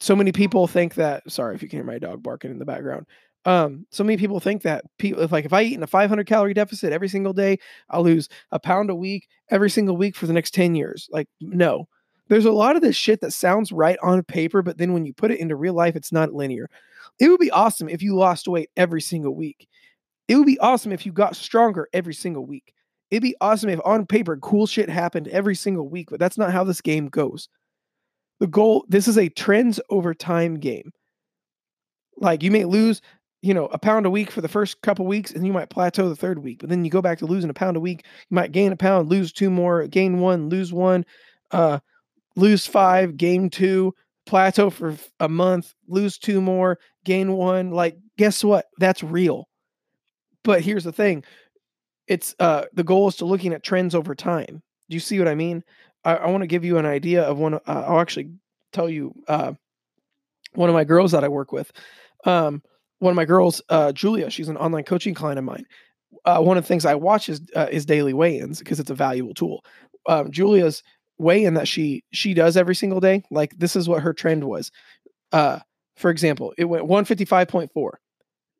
So 0.00 0.14
many 0.14 0.32
people 0.32 0.66
think 0.66 0.94
that, 0.94 1.30
sorry 1.30 1.54
if 1.54 1.62
you 1.62 1.68
can 1.68 1.78
hear 1.78 1.84
my 1.84 1.98
dog 1.98 2.22
barking 2.22 2.50
in 2.50 2.58
the 2.58 2.64
background. 2.64 3.06
Um, 3.44 3.86
so 3.90 4.04
many 4.04 4.18
people 4.18 4.40
think 4.40 4.62
that 4.62 4.84
people, 4.98 5.22
if 5.22 5.32
like 5.32 5.44
if 5.44 5.52
I 5.52 5.62
eat 5.62 5.74
in 5.74 5.82
a 5.82 5.86
500 5.86 6.26
calorie 6.26 6.54
deficit 6.54 6.92
every 6.92 7.08
single 7.08 7.32
day, 7.32 7.58
I'll 7.88 8.02
lose 8.02 8.28
a 8.50 8.58
pound 8.58 8.90
a 8.90 8.94
week 8.94 9.28
every 9.50 9.70
single 9.70 9.96
week 9.96 10.16
for 10.16 10.26
the 10.26 10.32
next 10.32 10.54
10 10.54 10.74
years. 10.74 11.08
Like, 11.10 11.28
no, 11.40 11.88
there's 12.28 12.44
a 12.44 12.52
lot 12.52 12.76
of 12.76 12.82
this 12.82 12.96
shit 12.96 13.20
that 13.20 13.32
sounds 13.32 13.72
right 13.72 13.98
on 14.02 14.22
paper, 14.22 14.62
but 14.62 14.78
then 14.78 14.92
when 14.92 15.04
you 15.04 15.12
put 15.12 15.30
it 15.30 15.40
into 15.40 15.56
real 15.56 15.74
life, 15.74 15.96
it's 15.96 16.12
not 16.12 16.32
linear. 16.32 16.68
It 17.18 17.28
would 17.28 17.40
be 17.40 17.50
awesome 17.50 17.88
if 17.88 18.02
you 18.02 18.14
lost 18.14 18.48
weight 18.48 18.70
every 18.76 19.00
single 19.00 19.34
week. 19.34 19.68
It 20.28 20.36
would 20.36 20.46
be 20.46 20.58
awesome 20.60 20.92
if 20.92 21.06
you 21.06 21.12
got 21.12 21.36
stronger 21.36 21.88
every 21.92 22.14
single 22.14 22.46
week. 22.46 22.74
It'd 23.10 23.22
be 23.22 23.36
awesome 23.40 23.70
if 23.70 23.80
on 23.84 24.06
paper 24.06 24.36
cool 24.36 24.66
shit 24.66 24.90
happened 24.90 25.28
every 25.28 25.54
single 25.54 25.88
week, 25.88 26.10
but 26.10 26.20
that's 26.20 26.36
not 26.36 26.52
how 26.52 26.64
this 26.64 26.82
game 26.82 27.08
goes. 27.08 27.48
The 28.40 28.46
goal, 28.46 28.84
this 28.88 29.08
is 29.08 29.16
a 29.16 29.30
trends 29.30 29.80
over 29.88 30.12
time 30.14 30.56
game. 30.56 30.92
Like 32.18 32.42
you 32.42 32.50
may 32.50 32.64
lose, 32.64 33.00
you 33.40 33.54
know, 33.54 33.66
a 33.66 33.78
pound 33.78 34.04
a 34.04 34.10
week 34.10 34.30
for 34.30 34.42
the 34.42 34.48
first 34.48 34.82
couple 34.82 35.06
weeks 35.06 35.32
and 35.32 35.46
you 35.46 35.52
might 35.52 35.70
plateau 35.70 36.08
the 36.08 36.16
third 36.16 36.40
week, 36.40 36.58
but 36.60 36.68
then 36.68 36.84
you 36.84 36.90
go 36.90 37.00
back 37.00 37.18
to 37.18 37.26
losing 37.26 37.50
a 37.50 37.54
pound 37.54 37.76
a 37.76 37.80
week, 37.80 38.04
you 38.28 38.34
might 38.34 38.52
gain 38.52 38.72
a 38.72 38.76
pound, 38.76 39.08
lose 39.08 39.32
two 39.32 39.48
more, 39.48 39.86
gain 39.86 40.18
one, 40.18 40.50
lose 40.50 40.72
one, 40.72 41.06
uh 41.52 41.78
lose 42.38 42.66
5, 42.66 43.16
gain 43.16 43.50
2, 43.50 43.92
plateau 44.26 44.70
for 44.70 44.94
a 45.20 45.28
month, 45.28 45.74
lose 45.88 46.18
two 46.18 46.40
more, 46.40 46.78
gain 47.04 47.32
one. 47.32 47.70
Like 47.70 47.96
guess 48.16 48.44
what? 48.44 48.66
That's 48.78 49.02
real. 49.02 49.48
But 50.44 50.60
here's 50.62 50.84
the 50.84 50.92
thing. 50.92 51.24
It's 52.06 52.34
uh 52.38 52.64
the 52.74 52.84
goal 52.84 53.08
is 53.08 53.16
to 53.16 53.24
looking 53.24 53.52
at 53.52 53.62
trends 53.62 53.94
over 53.94 54.14
time. 54.14 54.62
Do 54.88 54.94
you 54.94 55.00
see 55.00 55.18
what 55.18 55.28
I 55.28 55.34
mean? 55.34 55.64
I, 56.04 56.16
I 56.16 56.26
want 56.30 56.42
to 56.42 56.46
give 56.46 56.64
you 56.64 56.78
an 56.78 56.86
idea 56.86 57.22
of 57.22 57.38
one. 57.38 57.54
Uh, 57.54 57.58
I'll 57.66 58.00
actually 58.00 58.30
tell 58.72 58.88
you 58.88 59.14
uh, 59.26 59.52
one 60.54 60.68
of 60.68 60.74
my 60.74 60.84
girls 60.84 61.12
that 61.12 61.24
I 61.24 61.28
work 61.28 61.52
with. 61.52 61.72
Um, 62.24 62.62
one 63.00 63.12
of 63.12 63.16
my 63.16 63.24
girls, 63.24 63.62
uh, 63.68 63.92
Julia, 63.92 64.30
she's 64.30 64.48
an 64.48 64.56
online 64.56 64.84
coaching 64.84 65.14
client 65.14 65.38
of 65.38 65.44
mine. 65.44 65.64
Uh, 66.24 66.40
one 66.40 66.56
of 66.56 66.64
the 66.64 66.68
things 66.68 66.84
I 66.84 66.94
watch 66.94 67.28
is 67.28 67.42
uh, 67.54 67.68
is 67.70 67.86
daily 67.86 68.12
weigh-ins 68.12 68.58
because 68.58 68.80
it's 68.80 68.90
a 68.90 68.94
valuable 68.94 69.34
tool. 69.34 69.64
Um, 70.06 70.30
Julia's 70.30 70.82
weigh-in 71.18 71.54
that 71.54 71.68
she 71.68 72.04
she 72.12 72.34
does 72.34 72.56
every 72.56 72.74
single 72.74 73.00
day, 73.00 73.22
like 73.30 73.58
this 73.58 73.76
is 73.76 73.88
what 73.88 74.02
her 74.02 74.12
trend 74.12 74.44
was. 74.44 74.70
Uh, 75.32 75.58
for 75.96 76.10
example, 76.10 76.54
it 76.56 76.64
went 76.64 76.86
155.4 76.86 77.90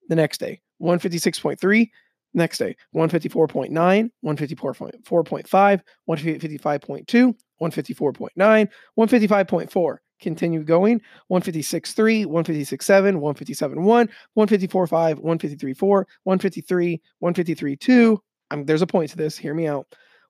the 0.08 0.16
next 0.16 0.38
day, 0.38 0.60
156.3 0.82 1.90
next 2.34 2.58
day, 2.58 2.76
154.9, 2.94 4.10
154.4.5, 4.24 5.80
155.2, 6.08 7.34
154.9, 7.60 8.68
155.4 8.98 9.96
continue 10.20 10.64
going 10.64 11.00
156.3, 11.30 12.26
156.7, 12.26 13.16
157.1, 13.16 14.08
154.5, 14.36 15.14
153.4, 15.22 16.04
153, 16.24 17.00
153.2. 17.22 18.18
Um, 18.50 18.64
there's 18.64 18.82
a 18.82 18.86
point 18.86 19.10
to 19.10 19.16
this. 19.16 19.38
Hear 19.38 19.54
me 19.54 19.66
out. 19.66 19.86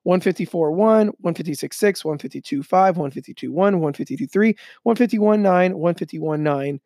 154.1, 0.07 1.11
156.6, 1.23 2.03
152.5, 2.03 2.95
152.1, 2.95 3.51
152.3, 3.51 4.55
151.9, 4.85 5.73
151.9. 5.73 6.79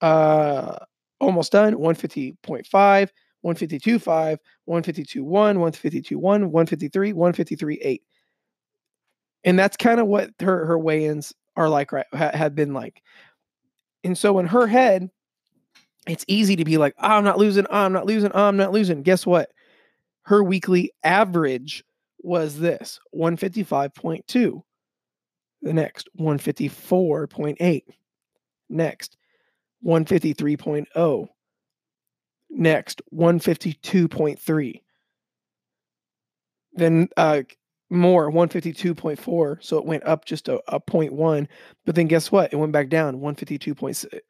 Uh, 0.00 0.78
almost 1.20 1.52
done. 1.52 1.74
150.5, 1.74 3.08
152.5, 3.44 4.38
152.1, 4.68 5.18
152.1, 5.28 6.20
153, 6.20 7.12
153.8. 7.12 8.00
And 9.44 9.58
that's 9.58 9.76
kind 9.76 10.00
of 10.00 10.06
what 10.06 10.30
her 10.40 10.64
her 10.66 10.78
weigh-ins 10.78 11.32
are 11.56 11.68
like 11.68 11.92
right 11.92 12.06
ha, 12.12 12.30
had 12.32 12.54
been 12.54 12.72
like. 12.72 13.02
And 14.04 14.16
so 14.16 14.38
in 14.38 14.46
her 14.46 14.66
head, 14.66 15.10
it's 16.06 16.24
easy 16.28 16.56
to 16.56 16.64
be 16.64 16.78
like, 16.78 16.94
oh, 16.98 17.08
I'm 17.08 17.24
not 17.24 17.38
losing, 17.38 17.66
oh, 17.70 17.84
I'm 17.84 17.92
not 17.92 18.06
losing, 18.06 18.30
oh, 18.32 18.48
I'm 18.48 18.56
not 18.56 18.72
losing. 18.72 19.02
Guess 19.02 19.26
what? 19.26 19.50
Her 20.22 20.42
weekly 20.42 20.92
average 21.04 21.84
was 22.22 22.58
this 22.58 23.00
155.2. 23.14 24.62
The 25.62 25.72
next 25.72 26.08
154.8. 26.18 27.82
Next 28.68 29.16
153.0. 29.84 31.28
Next 32.50 33.02
152.3. 33.14 34.80
Then 36.74 37.08
uh, 37.16 37.42
more 37.92 38.32
152.4 38.32 39.62
so 39.62 39.76
it 39.76 39.84
went 39.84 40.02
up 40.04 40.24
just 40.24 40.48
a, 40.48 40.58
a 40.68 40.80
0.1 40.80 41.46
but 41.84 41.94
then 41.94 42.06
guess 42.06 42.32
what 42.32 42.50
it 42.50 42.56
went 42.56 42.72
back 42.72 42.88
down 42.88 43.20
152 43.20 43.72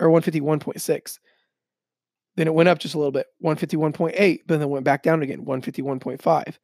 or 0.00 0.08
151.6 0.08 1.18
then 2.34 2.49
it 2.49 2.54
went 2.54 2.68
up 2.68 2.80
just 2.80 2.96
a 2.96 2.99
little 2.99 3.12
bit 3.12 3.28
151.8 3.44 4.40
but 4.49 4.58
then 4.58 4.68
went 4.68 4.84
back 4.84 5.04
down 5.04 5.22
again 5.22 5.44
151.5 5.44 6.58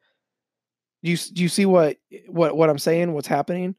do 1.03 1.11
you 1.11 1.17
do 1.17 1.43
you 1.43 1.49
see 1.49 1.67
what 1.67 1.97
what 2.27 2.57
what 2.57 2.71
i'm 2.71 2.79
saying 2.79 3.13
what's 3.13 3.29
happening 3.29 3.75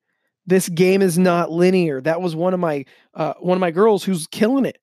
this 0.45 0.69
game 0.69 1.01
is 1.01 1.17
not 1.17 1.51
linear 1.51 2.01
that 2.01 2.21
was 2.21 2.35
one 2.35 2.53
of 2.53 2.59
my 2.59 2.85
uh, 3.13 3.33
one 3.39 3.55
of 3.55 3.61
my 3.61 3.71
girls 3.71 4.03
who's 4.03 4.27
killing 4.27 4.65
it 4.65 4.79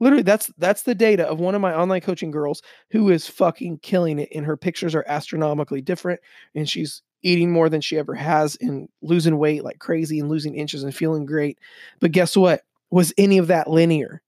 literally 0.00 0.22
that's 0.22 0.50
that's 0.58 0.82
the 0.82 0.94
data 0.94 1.26
of 1.26 1.40
one 1.40 1.54
of 1.54 1.60
my 1.60 1.74
online 1.74 2.00
coaching 2.00 2.30
girls 2.30 2.62
who 2.90 3.10
is 3.10 3.26
fucking 3.26 3.78
killing 3.78 4.18
it 4.18 4.28
and 4.34 4.46
her 4.46 4.56
pictures 4.56 4.94
are 4.94 5.04
astronomically 5.08 5.80
different 5.80 6.20
and 6.54 6.68
she's 6.68 7.02
eating 7.22 7.50
more 7.50 7.68
than 7.68 7.80
she 7.80 7.98
ever 7.98 8.14
has 8.14 8.56
and 8.60 8.88
losing 9.02 9.38
weight 9.38 9.64
like 9.64 9.78
crazy 9.78 10.20
and 10.20 10.28
losing 10.28 10.54
inches 10.54 10.82
and 10.82 10.94
feeling 10.94 11.26
great. 11.26 11.58
But 12.00 12.12
guess 12.12 12.36
what? 12.36 12.62
Was 12.90 13.12
any 13.18 13.38
of 13.38 13.48
that 13.48 13.68
linear? 13.68 14.22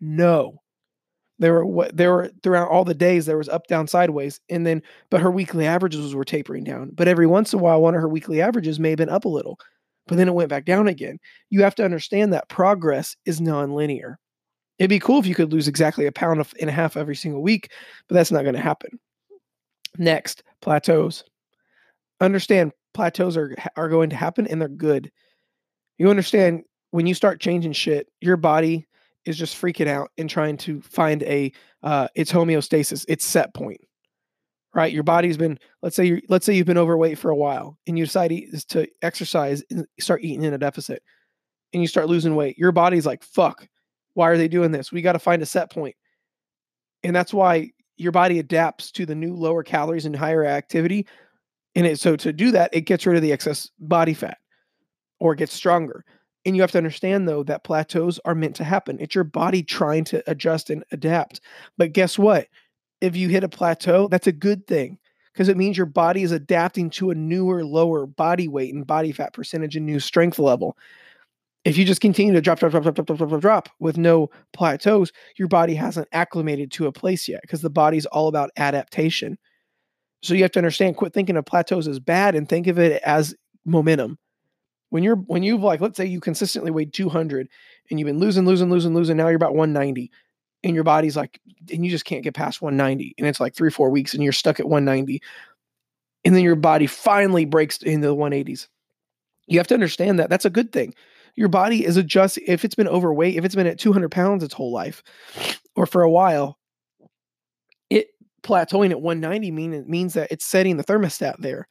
No. 0.00 0.62
There 1.38 1.54
were 1.54 1.66
what 1.66 1.96
there 1.96 2.12
were 2.12 2.30
throughout 2.42 2.68
all 2.68 2.84
the 2.84 2.94
days 2.94 3.26
there 3.26 3.38
was 3.38 3.48
up 3.48 3.66
down 3.68 3.86
sideways 3.86 4.40
and 4.50 4.66
then 4.66 4.82
but 5.10 5.20
her 5.20 5.30
weekly 5.30 5.66
averages 5.66 6.14
were 6.14 6.24
tapering 6.24 6.64
down. 6.64 6.90
But 6.94 7.08
every 7.08 7.26
once 7.26 7.52
in 7.52 7.60
a 7.60 7.62
while 7.62 7.80
one 7.80 7.94
of 7.94 8.00
her 8.00 8.08
weekly 8.08 8.40
averages 8.40 8.80
may 8.80 8.90
have 8.90 8.98
been 8.98 9.08
up 9.08 9.24
a 9.24 9.28
little. 9.28 9.58
But 10.06 10.16
then 10.16 10.28
it 10.28 10.34
went 10.34 10.48
back 10.48 10.64
down 10.64 10.88
again. 10.88 11.18
You 11.50 11.62
have 11.62 11.74
to 11.76 11.84
understand 11.84 12.32
that 12.32 12.48
progress 12.48 13.14
is 13.26 13.40
non-linear. 13.40 14.18
It'd 14.78 14.88
be 14.88 14.98
cool 14.98 15.18
if 15.18 15.26
you 15.26 15.34
could 15.34 15.52
lose 15.52 15.68
exactly 15.68 16.06
a 16.06 16.12
pound 16.12 16.44
and 16.60 16.70
a 16.70 16.72
half 16.72 16.96
every 16.96 17.16
single 17.16 17.42
week, 17.42 17.70
but 18.08 18.14
that's 18.14 18.30
not 18.30 18.42
going 18.42 18.54
to 18.54 18.60
happen. 18.60 18.98
Next, 19.98 20.42
plateaus 20.62 21.24
understand 22.20 22.72
plateaus 22.94 23.36
are 23.36 23.54
are 23.76 23.88
going 23.88 24.10
to 24.10 24.16
happen 24.16 24.46
and 24.46 24.60
they're 24.60 24.68
good. 24.68 25.10
You 25.98 26.10
understand 26.10 26.62
when 26.90 27.06
you 27.06 27.14
start 27.14 27.40
changing 27.40 27.72
shit, 27.72 28.08
your 28.20 28.36
body 28.36 28.86
is 29.24 29.36
just 29.36 29.60
freaking 29.60 29.88
out 29.88 30.10
and 30.18 30.28
trying 30.28 30.56
to 30.58 30.80
find 30.82 31.22
a 31.24 31.52
uh, 31.82 32.08
its 32.14 32.32
homeostasis, 32.32 33.04
its 33.08 33.24
set 33.24 33.54
point. 33.54 33.80
Right, 34.74 34.92
your 34.92 35.02
body's 35.02 35.36
been 35.36 35.58
let's 35.82 35.96
say 35.96 36.04
you 36.04 36.20
let's 36.28 36.44
say 36.46 36.54
you've 36.54 36.66
been 36.66 36.78
overweight 36.78 37.18
for 37.18 37.30
a 37.30 37.36
while, 37.36 37.78
and 37.86 37.98
you 37.98 38.04
decide 38.04 38.32
is 38.32 38.64
to 38.66 38.86
exercise 39.02 39.62
and 39.70 39.86
start 39.98 40.22
eating 40.22 40.44
in 40.44 40.54
a 40.54 40.58
deficit, 40.58 41.02
and 41.72 41.82
you 41.82 41.88
start 41.88 42.08
losing 42.08 42.36
weight. 42.36 42.58
Your 42.58 42.72
body's 42.72 43.06
like, 43.06 43.24
"Fuck, 43.24 43.66
why 44.14 44.28
are 44.28 44.36
they 44.36 44.48
doing 44.48 44.70
this? 44.70 44.92
We 44.92 45.02
got 45.02 45.12
to 45.12 45.18
find 45.18 45.42
a 45.42 45.46
set 45.46 45.72
point," 45.72 45.96
and 47.02 47.16
that's 47.16 47.34
why 47.34 47.70
your 47.96 48.12
body 48.12 48.38
adapts 48.38 48.92
to 48.92 49.06
the 49.06 49.14
new 49.14 49.34
lower 49.34 49.64
calories 49.64 50.04
and 50.04 50.14
higher 50.14 50.44
activity 50.44 51.06
and 51.78 51.86
it, 51.86 52.00
so 52.00 52.16
to 52.16 52.32
do 52.32 52.50
that, 52.50 52.70
it 52.72 52.82
gets 52.82 53.06
rid 53.06 53.14
of 53.14 53.22
the 53.22 53.30
excess 53.30 53.70
body 53.78 54.12
fat 54.12 54.38
or 55.20 55.36
gets 55.36 55.52
stronger. 55.52 56.04
And 56.44 56.56
you 56.56 56.62
have 56.62 56.70
to 56.72 56.78
understand, 56.78 57.28
though, 57.28 57.42
that 57.44 57.64
plateaus 57.64 58.20
are 58.24 58.34
meant 58.34 58.56
to 58.56 58.64
happen. 58.64 58.98
It's 59.00 59.14
your 59.14 59.24
body 59.24 59.62
trying 59.62 60.04
to 60.04 60.22
adjust 60.30 60.70
and 60.70 60.84
adapt. 60.92 61.40
But 61.76 61.92
guess 61.92 62.18
what? 62.18 62.48
If 63.00 63.16
you 63.16 63.28
hit 63.28 63.44
a 63.44 63.48
plateau, 63.48 64.08
that's 64.08 64.26
a 64.26 64.32
good 64.32 64.66
thing 64.66 64.98
because 65.32 65.48
it 65.48 65.56
means 65.56 65.76
your 65.76 65.86
body 65.86 66.22
is 66.22 66.32
adapting 66.32 66.90
to 66.90 67.10
a 67.10 67.14
newer, 67.14 67.64
lower 67.64 68.06
body 68.06 68.48
weight 68.48 68.74
and 68.74 68.86
body 68.86 69.12
fat 69.12 69.32
percentage 69.32 69.76
and 69.76 69.86
new 69.86 70.00
strength 70.00 70.38
level. 70.38 70.76
If 71.64 71.76
you 71.76 71.84
just 71.84 72.00
continue 72.00 72.32
to 72.32 72.40
drop, 72.40 72.58
drop, 72.60 72.72
drop, 72.72 72.82
drop, 72.82 72.94
drop, 72.96 73.06
drop, 73.06 73.28
drop, 73.28 73.40
drop 73.40 73.68
with 73.78 73.98
no 73.98 74.30
plateaus, 74.52 75.12
your 75.36 75.48
body 75.48 75.74
hasn't 75.74 76.08
acclimated 76.12 76.72
to 76.72 76.86
a 76.86 76.92
place 76.92 77.28
yet 77.28 77.42
because 77.42 77.60
the 77.60 77.70
body's 77.70 78.06
all 78.06 78.28
about 78.28 78.50
adaptation. 78.56 79.38
So 80.22 80.34
you 80.34 80.42
have 80.42 80.52
to 80.52 80.58
understand, 80.58 80.96
quit 80.96 81.12
thinking 81.12 81.36
of 81.36 81.46
plateaus 81.46 81.86
as 81.86 82.00
bad 82.00 82.34
and 82.34 82.48
think 82.48 82.66
of 82.66 82.78
it 82.78 83.00
as 83.02 83.34
momentum. 83.64 84.18
When 84.90 85.02
you're 85.02 85.16
when 85.16 85.42
you've 85.42 85.62
like, 85.62 85.80
let's 85.80 85.96
say 85.96 86.06
you 86.06 86.20
consistently 86.20 86.70
weighed 86.70 86.92
200 86.92 87.48
and 87.90 87.98
you've 87.98 88.06
been 88.06 88.18
losing, 88.18 88.46
losing, 88.46 88.70
losing, 88.70 88.94
losing, 88.94 89.16
now 89.16 89.28
you're 89.28 89.36
about 89.36 89.54
190 89.54 90.10
and 90.64 90.74
your 90.74 90.84
body's 90.84 91.16
like, 91.16 91.40
and 91.72 91.84
you 91.84 91.90
just 91.90 92.04
can't 92.04 92.24
get 92.24 92.34
past 92.34 92.62
190. 92.62 93.14
And 93.18 93.26
it's 93.26 93.40
like 93.40 93.54
three, 93.54 93.70
four 93.70 93.90
weeks 93.90 94.14
and 94.14 94.22
you're 94.22 94.32
stuck 94.32 94.58
at 94.58 94.68
190. 94.68 95.22
And 96.24 96.34
then 96.34 96.42
your 96.42 96.56
body 96.56 96.86
finally 96.86 97.44
breaks 97.44 97.78
into 97.78 98.08
the 98.08 98.16
180s. 98.16 98.68
You 99.46 99.58
have 99.58 99.68
to 99.68 99.74
understand 99.74 100.18
that 100.18 100.30
that's 100.30 100.44
a 100.44 100.50
good 100.50 100.72
thing. 100.72 100.94
Your 101.36 101.48
body 101.48 101.84
is 101.84 101.96
adjust 101.96 102.38
if 102.46 102.64
it's 102.64 102.74
been 102.74 102.88
overweight, 102.88 103.36
if 103.36 103.44
it's 103.44 103.54
been 103.54 103.66
at 103.66 103.78
200 103.78 104.10
pounds 104.10 104.42
its 104.42 104.54
whole 104.54 104.72
life 104.72 105.02
or 105.76 105.86
for 105.86 106.02
a 106.02 106.10
while, 106.10 106.58
it 107.90 108.08
plateauing 108.42 108.90
at 108.90 109.00
190 109.00 109.50
mean 109.52 109.72
it 109.72 109.88
means 109.88 110.14
that 110.14 110.32
it's 110.32 110.44
setting 110.44 110.76
the 110.76 110.84
thermostat 110.84 111.36
there. 111.38 111.68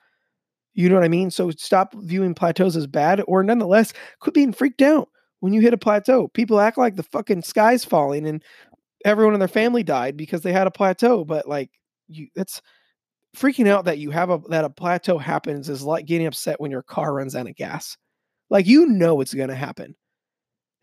You 0.78 0.90
know 0.90 0.96
what 0.96 1.04
I 1.04 1.10
mean? 1.10 1.32
So 1.32 1.50
stop 1.50 1.96
viewing 1.96 2.36
plateaus 2.36 2.78
as 2.78 2.86
bad, 2.86 3.24
or 3.28 3.42
nonetheless, 3.42 3.94
quit 4.20 4.36
being 4.36 4.54
freaked 4.54 4.84
out 4.84 5.10
when 5.40 5.52
you 5.52 5.60
hit 5.60 5.74
a 5.74 5.78
plateau. 5.78 6.28
People 6.28 6.60
act 6.60 6.78
like 6.78 6.96
the 6.96 7.02
fucking 7.04 7.42
sky's 7.42 7.84
falling, 7.84 8.28
and 8.28 8.44
everyone 9.04 9.34
in 9.34 9.40
their 9.40 9.48
family 9.48 9.82
died 9.82 10.16
because 10.16 10.42
they 10.42 10.54
had 10.54 10.68
a 10.68 10.72
plateau, 10.72 11.26
but 11.26 11.48
like 11.48 11.72
you 12.08 12.28
that's 12.36 12.62
freaking 13.36 13.68
out 13.68 13.86
that 13.86 13.98
you 13.98 14.12
have 14.12 14.30
a 14.30 14.40
that 14.50 14.66
a 14.66 14.70
plateau 14.70 15.18
happens 15.18 15.68
is 15.68 15.82
like 15.82 16.06
getting 16.06 16.28
upset 16.28 16.62
when 16.62 16.70
your 16.70 16.84
car 16.84 17.12
runs 17.14 17.36
out 17.36 17.50
of 17.50 17.56
gas. 17.56 17.98
Like 18.52 18.68
you 18.68 18.86
know 18.86 19.20
it's 19.22 19.34
going 19.34 19.50
to 19.50 19.56
happen. 19.56 19.96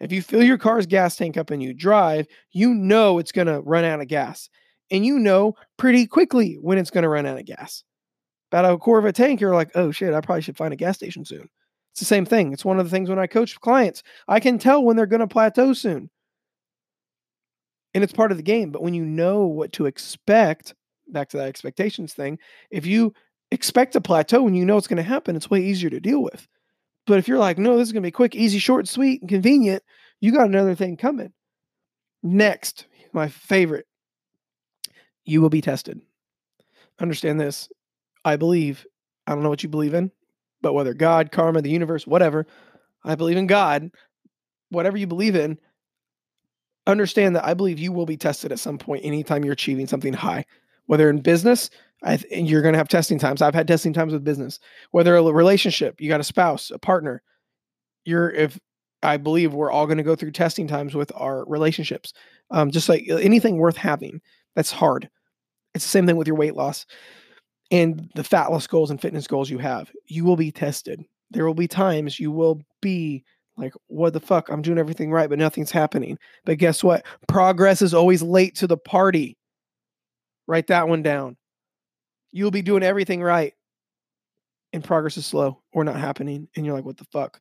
If 0.01 0.11
you 0.11 0.23
fill 0.23 0.43
your 0.43 0.59
car's 0.59 0.87
gas 0.87 1.15
tank 1.15 1.37
up 1.37 1.51
and 1.53 1.63
you 1.63 1.73
drive, 1.73 2.27
you 2.53 2.75
know 2.75 3.19
it's 3.19 3.33
going 3.33 3.47
to 3.47 3.61
run 3.61 3.85
out 3.85 4.01
of 4.01 4.09
gas. 4.09 4.51
And 4.91 5.07
you 5.07 5.21
know 5.21 5.55
pretty 5.79 6.09
quickly 6.09 6.59
when 6.61 6.79
it's 6.79 6.91
going 6.91 7.03
to 7.05 7.09
run 7.09 7.27
out 7.27 7.39
of 7.39 7.47
gas. 7.47 7.85
About 8.55 8.73
a 8.73 8.79
quarter 8.79 9.01
of 9.01 9.05
a 9.07 9.13
tank, 9.13 9.41
you're 9.41 9.53
like, 9.53 9.73
oh 9.75 9.91
shit, 9.91 10.15
I 10.15 10.21
probably 10.21 10.43
should 10.43 10.57
find 10.57 10.73
a 10.73 10.77
gas 10.77 10.95
station 10.95 11.25
soon. 11.25 11.49
It's 11.91 11.99
the 11.99 12.07
same 12.07 12.25
thing. 12.25 12.53
It's 12.53 12.65
one 12.65 12.79
of 12.79 12.87
the 12.87 12.91
things 12.91 13.09
when 13.09 13.19
I 13.19 13.27
coach 13.27 13.61
clients, 13.61 14.05
I 14.29 14.39
can 14.39 14.59
tell 14.59 14.85
when 14.85 14.95
they're 14.97 15.07
going 15.07 15.19
to 15.19 15.27
plateau 15.27 15.73
soon. 15.73 16.09
And 17.95 18.05
it's 18.05 18.13
part 18.13 18.31
of 18.31 18.37
the 18.37 18.45
game. 18.45 18.71
But 18.71 18.83
when 18.83 18.95
you 18.95 19.05
know 19.05 19.45
what 19.45 19.73
to 19.73 19.87
expect, 19.87 20.73
back 21.09 21.31
to 21.31 21.37
that 21.39 21.49
expectations 21.49 22.15
thing, 22.15 22.39
if 22.71 22.87
you 22.87 23.13
expect 23.51 23.97
a 23.97 24.01
plateau 24.01 24.47
and 24.47 24.57
you 24.57 24.65
know 24.65 24.77
it's 24.77 24.87
going 24.87 24.99
to 24.99 25.03
happen, 25.03 25.35
it's 25.35 25.51
way 25.51 25.61
easier 25.61 25.91
to 25.91 25.99
deal 25.99 26.23
with. 26.23 26.47
But 27.09 27.19
if 27.19 27.27
you're 27.27 27.39
like, 27.39 27.59
no, 27.59 27.77
this 27.77 27.89
is 27.89 27.93
going 27.93 28.05
to 28.05 28.07
be 28.07 28.13
quick, 28.13 28.37
easy, 28.37 28.61
short, 28.61 28.87
sweet, 28.87 29.21
and 29.21 29.29
convenient, 29.29 29.83
you 30.21 30.31
got 30.31 30.47
another 30.47 30.77
thing 30.77 30.97
coming. 30.97 31.33
Next, 32.23 32.87
my 33.13 33.27
favorite, 33.27 33.87
you 35.25 35.43
will 35.43 35.51
be 35.51 35.61
tested. 35.61 36.01
Understand 37.01 37.41
this. 37.41 37.69
I 38.25 38.37
believe, 38.37 38.87
I 39.27 39.33
don't 39.33 39.43
know 39.43 39.51
what 39.51 39.63
you 39.63 39.69
believe 39.69 39.95
in, 39.95 40.11
but 40.63 40.73
whether 40.73 40.95
God, 40.95 41.31
karma, 41.31 41.63
the 41.63 41.71
universe, 41.71 42.07
whatever, 42.07 42.47
I 43.05 43.15
believe 43.15 43.37
in 43.37 43.47
God, 43.47 43.91
whatever 44.71 44.97
you 44.97 45.07
believe 45.07 45.37
in, 45.37 45.59
understand 46.87 47.37
that 47.37 47.45
I 47.45 47.55
believe 47.55 47.79
you 47.79 47.93
will 47.93 48.07
be 48.07 48.17
tested 48.17 48.53
at 48.53 48.59
some 48.59 48.79
point 48.79 49.05
anytime 49.05 49.45
you're 49.45 49.53
achieving 49.53 49.87
something 49.87 50.13
high, 50.13 50.45
whether 50.87 51.09
in 51.09 51.21
business, 51.21 51.71
th- 52.05 52.25
you're 52.31 52.63
going 52.63 52.75
to 52.75 52.79
have 52.79 52.89
testing 52.89 53.19
times. 53.19 53.43
I've 53.43 53.55
had 53.55 53.69
testing 53.69 53.93
times 53.93 54.13
with 54.13 54.25
business. 54.25 54.59
Whether 54.91 55.17
a 55.17 55.23
relationship, 55.23 56.01
you 56.01 56.09
got 56.09 56.21
a 56.21 56.25
spouse, 56.25 56.71
a 56.71 56.79
partner, 56.79 57.23
you're 58.05 58.31
if 58.31 58.59
I 59.03 59.19
believe 59.19 59.53
we're 59.53 59.71
all 59.71 59.87
going 59.87 59.99
to 59.99 60.03
go 60.03 60.17
through 60.17 60.33
testing 60.33 60.67
times 60.67 60.95
with 60.95 61.13
our 61.15 61.45
relationships. 61.47 62.13
Um, 62.51 62.71
just 62.71 62.89
like 62.89 63.05
anything 63.09 63.59
worth 63.59 63.77
having, 63.77 64.21
that's 64.57 64.73
hard. 64.73 65.11
It's 65.75 65.85
the 65.85 65.91
same 65.91 66.07
thing 66.07 66.17
with 66.17 66.27
your 66.27 66.37
weight 66.37 66.55
loss 66.55 66.87
and 67.75 68.11
the 68.15 68.25
fat 68.25 68.51
loss 68.51 68.67
goals 68.67 68.91
and 68.91 69.01
fitness 69.01 69.27
goals 69.27 69.51
you 69.51 69.59
have. 69.59 69.91
You 70.07 70.25
will 70.25 70.37
be 70.37 70.53
tested. 70.53 71.05
There 71.31 71.47
will 71.47 71.55
be 71.55 71.69
times 71.69 72.21
you 72.21 72.31
will 72.31 72.61
be 72.81 73.25
like, 73.57 73.73
what 73.87 74.13
the 74.13 74.21
fuck? 74.21 74.49
I'm 74.49 74.63
doing 74.63 74.79
everything 74.79 75.11
right, 75.11 75.29
but 75.29 75.39
nothing's 75.39 75.71
happening. 75.71 76.19
But 76.45 76.59
guess 76.59 76.85
what? 76.85 77.05
Progress 77.29 77.83
is 77.83 77.95
always 77.95 78.23
late 78.23 78.55
to 78.57 78.67
the 78.67 78.77
party. 78.77 79.37
Write 80.47 80.67
that 80.69 80.89
one 80.89 81.03
down 81.03 81.37
you'll 82.35 82.51
be 82.51 82.63
doing 82.63 82.83
everything 82.83 83.23
right 83.23 83.55
and 84.73 84.83
progress 84.83 85.17
is 85.17 85.25
slow 85.25 85.63
or 85.73 85.85
not 85.85 85.97
happening 85.97 86.49
and 86.57 86.67
you're 86.67 86.75
like 86.75 86.85
what 86.85 86.97
the 86.97 87.05
fuck 87.05 87.41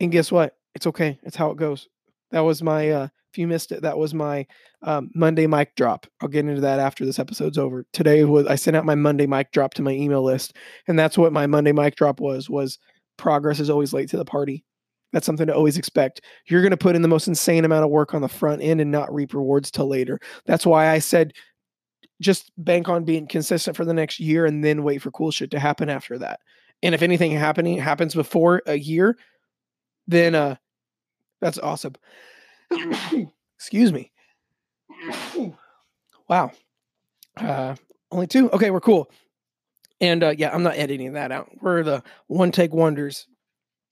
and 0.00 0.12
guess 0.12 0.30
what 0.30 0.56
it's 0.74 0.86
okay 0.86 1.18
it's 1.24 1.36
how 1.36 1.50
it 1.50 1.58
goes 1.58 1.88
that 2.30 2.40
was 2.40 2.62
my 2.62 2.90
uh 2.90 3.08
if 3.36 3.38
you 3.38 3.46
missed 3.46 3.70
it 3.70 3.82
that 3.82 3.98
was 3.98 4.14
my 4.14 4.46
um, 4.82 5.10
monday 5.14 5.46
mic 5.46 5.74
drop 5.76 6.06
i'll 6.22 6.28
get 6.28 6.46
into 6.46 6.60
that 6.60 6.80
after 6.80 7.04
this 7.04 7.18
episode's 7.18 7.58
over 7.58 7.84
today 7.92 8.24
was 8.24 8.46
i 8.46 8.54
sent 8.54 8.76
out 8.76 8.86
my 8.86 8.94
monday 8.94 9.26
mic 9.26 9.52
drop 9.52 9.74
to 9.74 9.82
my 9.82 9.92
email 9.92 10.22
list 10.22 10.56
and 10.88 10.98
that's 10.98 11.18
what 11.18 11.32
my 11.32 11.46
monday 11.46 11.72
mic 11.72 11.96
drop 11.96 12.18
was 12.18 12.48
was 12.48 12.78
progress 13.18 13.60
is 13.60 13.68
always 13.68 13.92
late 13.92 14.08
to 14.08 14.16
the 14.16 14.24
party 14.24 14.64
that's 15.12 15.24
something 15.24 15.46
to 15.46 15.54
always 15.54 15.78
expect. 15.78 16.20
You're 16.46 16.60
going 16.60 16.72
to 16.72 16.76
put 16.76 16.96
in 16.96 17.00
the 17.00 17.08
most 17.08 17.28
insane 17.28 17.64
amount 17.64 17.84
of 17.84 17.90
work 17.90 18.12
on 18.12 18.20
the 18.20 18.28
front 18.28 18.60
end 18.60 18.80
and 18.80 18.90
not 18.90 19.14
reap 19.14 19.32
rewards 19.32 19.70
till 19.70 19.88
later. 19.88 20.18
That's 20.44 20.66
why 20.66 20.88
I 20.88 20.98
said 20.98 21.32
just 22.20 22.50
bank 22.58 22.88
on 22.90 23.04
being 23.04 23.26
consistent 23.26 23.76
for 23.76 23.84
the 23.84 23.94
next 23.94 24.20
year 24.20 24.44
and 24.44 24.64
then 24.64 24.82
wait 24.82 24.98
for 25.00 25.10
cool 25.12 25.30
shit 25.30 25.50
to 25.52 25.58
happen 25.58 25.88
after 25.88 26.18
that. 26.18 26.40
And 26.82 26.94
if 26.94 27.02
anything 27.02 27.30
happening 27.30 27.78
happens 27.78 28.14
before 28.14 28.60
a 28.66 28.74
year, 28.74 29.16
then 30.06 30.34
uh 30.34 30.56
that's 31.40 31.58
awesome. 31.58 31.94
Excuse 33.58 33.92
me. 33.92 34.12
Wow. 36.28 36.50
Uh 37.36 37.76
only 38.10 38.26
two? 38.26 38.50
Okay, 38.50 38.70
we're 38.70 38.80
cool. 38.80 39.10
And 40.00 40.22
uh 40.22 40.34
yeah, 40.36 40.54
I'm 40.54 40.62
not 40.62 40.76
editing 40.76 41.14
that 41.14 41.32
out. 41.32 41.50
We're 41.60 41.82
the 41.82 42.02
one 42.26 42.52
take 42.52 42.72
wonders 42.72 43.26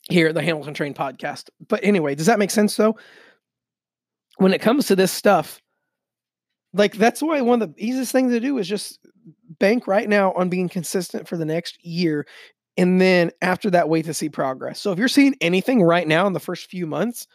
here 0.08 0.28
at 0.28 0.34
the 0.34 0.42
Hamilton 0.42 0.74
Train 0.74 0.94
podcast. 0.94 1.50
But 1.68 1.80
anyway, 1.82 2.14
does 2.14 2.26
that 2.26 2.38
make 2.38 2.50
sense 2.50 2.76
though? 2.76 2.96
When 4.36 4.52
it 4.52 4.60
comes 4.60 4.86
to 4.86 4.96
this 4.96 5.12
stuff, 5.12 5.60
like 6.74 6.96
that's 6.96 7.22
why 7.22 7.40
one 7.40 7.62
of 7.62 7.74
the 7.74 7.84
easiest 7.84 8.12
things 8.12 8.32
to 8.32 8.40
do 8.40 8.58
is 8.58 8.68
just 8.68 8.98
bank 9.58 9.86
right 9.86 10.08
now 10.08 10.32
on 10.32 10.48
being 10.48 10.68
consistent 10.68 11.26
for 11.28 11.36
the 11.36 11.44
next 11.44 11.82
year 11.84 12.26
and 12.76 13.00
then 13.00 13.30
after 13.40 13.70
that 13.70 13.88
wait 13.88 14.04
to 14.04 14.12
see 14.12 14.28
progress 14.28 14.80
so 14.80 14.92
if 14.92 14.98
you're 14.98 15.08
seeing 15.08 15.34
anything 15.40 15.82
right 15.82 16.08
now 16.08 16.26
in 16.26 16.32
the 16.32 16.40
first 16.40 16.68
few 16.68 16.86
months 16.86 17.26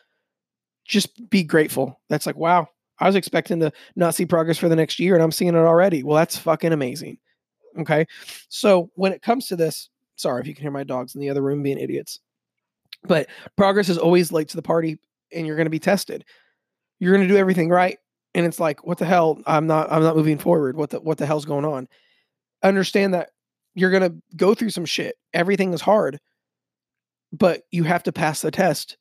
just 0.89 1.29
be 1.29 1.43
grateful. 1.43 2.01
That's 2.09 2.25
like 2.25 2.35
wow 2.35 2.67
i 3.01 3.05
was 3.07 3.15
expecting 3.15 3.61
to 3.61 3.71
not 3.95 4.13
see 4.13 4.25
progress 4.25 4.57
for 4.57 4.67
the 4.67 4.75
next 4.75 4.99
year 4.99 5.13
and 5.13 5.23
i'm 5.23 5.31
seeing 5.31 5.55
it 5.55 5.57
already. 5.57 6.03
Well 6.03 6.17
that's 6.17 6.37
fucking 6.37 6.73
amazing. 6.73 7.17
Okay? 7.79 8.05
So 8.49 8.89
when 8.95 9.13
it 9.13 9.21
comes 9.21 9.47
to 9.47 9.55
this 9.55 9.89
sorry 10.17 10.41
if 10.41 10.47
you 10.47 10.53
can 10.53 10.63
hear 10.63 10.71
my 10.71 10.83
dogs 10.83 11.15
in 11.15 11.21
the 11.21 11.29
other 11.29 11.41
room 11.41 11.63
being 11.63 11.77
idiots 11.77 12.19
but 13.03 13.27
progress 13.55 13.87
is 13.87 13.97
always 13.97 14.33
late 14.33 14.49
to 14.49 14.57
the 14.57 14.61
party 14.61 14.99
and 15.31 15.47
you're 15.47 15.55
going 15.55 15.67
to 15.67 15.69
be 15.69 15.79
tested. 15.79 16.25
You're 16.99 17.13
going 17.13 17.25
to 17.25 17.33
do 17.33 17.39
everything 17.39 17.69
right 17.69 17.97
and 18.33 18.45
it's 18.45 18.59
like 18.59 18.85
what 18.85 18.97
the 18.97 19.05
hell? 19.05 19.41
I'm 19.45 19.67
not 19.67 19.91
i'm 19.91 20.03
not 20.03 20.17
moving 20.17 20.37
forward. 20.37 20.75
What 20.75 20.89
the 20.89 20.99
what 20.99 21.17
the 21.17 21.25
hell's 21.25 21.45
going 21.45 21.65
on? 21.65 21.87
Understand 22.63 23.13
that 23.13 23.29
you're 23.75 23.91
going 23.91 24.11
to 24.11 24.15
go 24.35 24.53
through 24.53 24.71
some 24.71 24.85
shit. 24.85 25.15
Everything 25.33 25.73
is 25.73 25.81
hard 25.81 26.19
but 27.31 27.61
you 27.71 27.83
have 27.83 28.03
to 28.03 28.11
pass 28.11 28.41
the 28.41 28.51
test 28.51 28.97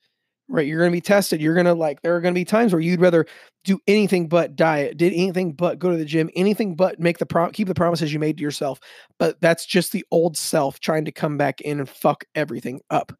right 0.48 0.66
you're 0.66 0.78
going 0.78 0.90
to 0.90 0.96
be 0.96 1.00
tested 1.00 1.40
you're 1.40 1.54
going 1.54 1.66
to 1.66 1.74
like 1.74 2.00
there 2.02 2.16
are 2.16 2.20
going 2.20 2.32
to 2.34 2.38
be 2.38 2.44
times 2.44 2.72
where 2.72 2.80
you'd 2.80 3.00
rather 3.00 3.26
do 3.64 3.78
anything 3.86 4.28
but 4.28 4.56
diet 4.56 4.96
did 4.96 5.12
anything 5.12 5.52
but 5.52 5.78
go 5.78 5.90
to 5.90 5.96
the 5.96 6.04
gym 6.04 6.30
anything 6.34 6.74
but 6.74 6.98
make 6.98 7.18
the 7.18 7.26
pro- 7.26 7.50
keep 7.50 7.68
the 7.68 7.74
promises 7.74 8.12
you 8.12 8.18
made 8.18 8.36
to 8.36 8.42
yourself 8.42 8.80
but 9.18 9.40
that's 9.40 9.66
just 9.66 9.92
the 9.92 10.04
old 10.10 10.36
self 10.36 10.80
trying 10.80 11.04
to 11.04 11.12
come 11.12 11.36
back 11.36 11.60
in 11.60 11.78
and 11.78 11.88
fuck 11.88 12.24
everything 12.34 12.80
up 12.90 13.12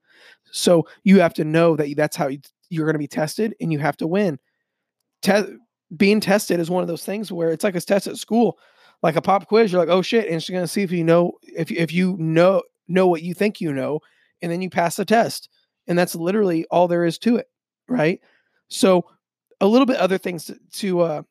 so 0.51 0.87
you 1.05 1.21
have 1.21 1.35
to 1.35 1.45
know 1.45 1.77
that 1.77 1.93
that's 1.97 2.17
how 2.17 2.29
you, 2.29 2.39
you're 2.71 2.87
going 2.87 2.95
to 2.95 2.99
be 2.99 3.09
tested 3.09 3.55
and 3.61 3.73
you 3.73 3.79
have 3.79 3.97
to 3.97 4.07
win 4.07 4.39
Te- 5.23 5.59
being 5.97 6.21
tested 6.21 6.61
is 6.61 6.71
one 6.71 6.83
of 6.83 6.89
those 6.89 7.05
things 7.05 7.33
where 7.33 7.51
it's 7.51 7.65
like 7.65 7.75
a 7.75 7.81
test 7.81 8.07
at 8.07 8.17
school, 8.17 8.59
like 9.03 9.17
a 9.17 9.23
pop 9.23 9.49
quiz. 9.49 9.73
You're 9.73 9.81
like, 9.81 9.89
oh 9.89 10.03
shit, 10.03 10.29
and 10.29 10.43
she's 10.43 10.55
gonna 10.55 10.69
see 10.69 10.83
if 10.83 10.93
you 10.93 11.05
know 11.05 11.33
if 11.43 11.71
if 11.71 11.93
you 11.93 12.17
know 12.19 12.63
know 12.89 13.07
what 13.07 13.23
you 13.23 13.35
think 13.35 13.61
you 13.61 13.73
know, 13.73 14.01
and 14.43 14.53
then 14.53 14.61
you 14.61 14.71
pass 14.71 14.97
the 14.97 15.05
test, 15.05 15.49
and 15.89 15.99
that's 15.99 16.15
literally 16.15 16.67
all 16.71 16.89
there 16.89 17.05
is 17.05 17.19
to 17.19 17.37
it, 17.37 17.49
right? 17.89 18.21
So, 18.69 19.05
a 19.61 19.67
little 19.67 19.87
bit 19.87 19.97
other 19.97 20.19
things 20.19 20.45
to 20.47 20.59
to, 20.75 21.01
uh, 21.01 21.23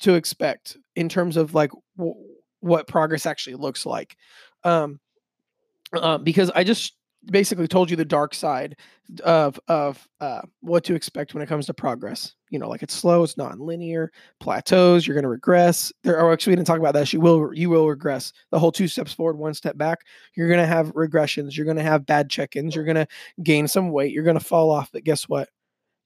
to 0.00 0.14
expect 0.14 0.76
in 0.94 1.08
terms 1.08 1.36
of 1.36 1.54
like 1.54 1.70
w- 1.98 2.16
what 2.60 2.86
progress 2.86 3.26
actually 3.26 3.56
looks 3.56 3.84
like, 3.84 4.16
um, 4.64 5.00
uh, 5.92 6.18
because 6.18 6.50
I 6.54 6.64
just 6.64 6.94
basically 7.30 7.68
told 7.68 7.90
you 7.90 7.96
the 7.96 8.04
dark 8.04 8.34
side 8.34 8.76
of 9.24 9.58
of 9.68 10.06
uh, 10.20 10.42
what 10.60 10.84
to 10.84 10.94
expect 10.94 11.34
when 11.34 11.42
it 11.42 11.48
comes 11.48 11.66
to 11.66 11.74
progress. 11.74 12.34
You 12.50 12.58
know, 12.58 12.68
like 12.68 12.82
it's 12.82 12.94
slow, 12.94 13.22
it's 13.24 13.36
non-linear, 13.36 14.12
plateaus. 14.40 15.06
You're 15.06 15.14
going 15.14 15.24
to 15.24 15.28
regress. 15.28 15.92
There, 16.04 16.18
are 16.18 16.32
actually, 16.32 16.52
we 16.52 16.56
didn't 16.56 16.68
talk 16.68 16.78
about 16.78 16.94
that. 16.94 17.12
You 17.12 17.20
will 17.20 17.52
you 17.52 17.70
will 17.70 17.88
regress. 17.88 18.32
The 18.50 18.58
whole 18.58 18.72
two 18.72 18.88
steps 18.88 19.12
forward, 19.12 19.36
one 19.36 19.54
step 19.54 19.76
back. 19.76 20.00
You're 20.36 20.48
going 20.48 20.60
to 20.60 20.66
have 20.66 20.92
regressions. 20.94 21.56
You're 21.56 21.64
going 21.66 21.76
to 21.76 21.82
have 21.82 22.06
bad 22.06 22.30
check-ins. 22.30 22.74
You're 22.74 22.84
going 22.84 22.96
to 22.96 23.08
gain 23.42 23.68
some 23.68 23.90
weight. 23.90 24.12
You're 24.12 24.24
going 24.24 24.38
to 24.38 24.44
fall 24.44 24.70
off. 24.70 24.90
But 24.92 25.04
guess 25.04 25.28
what? 25.28 25.48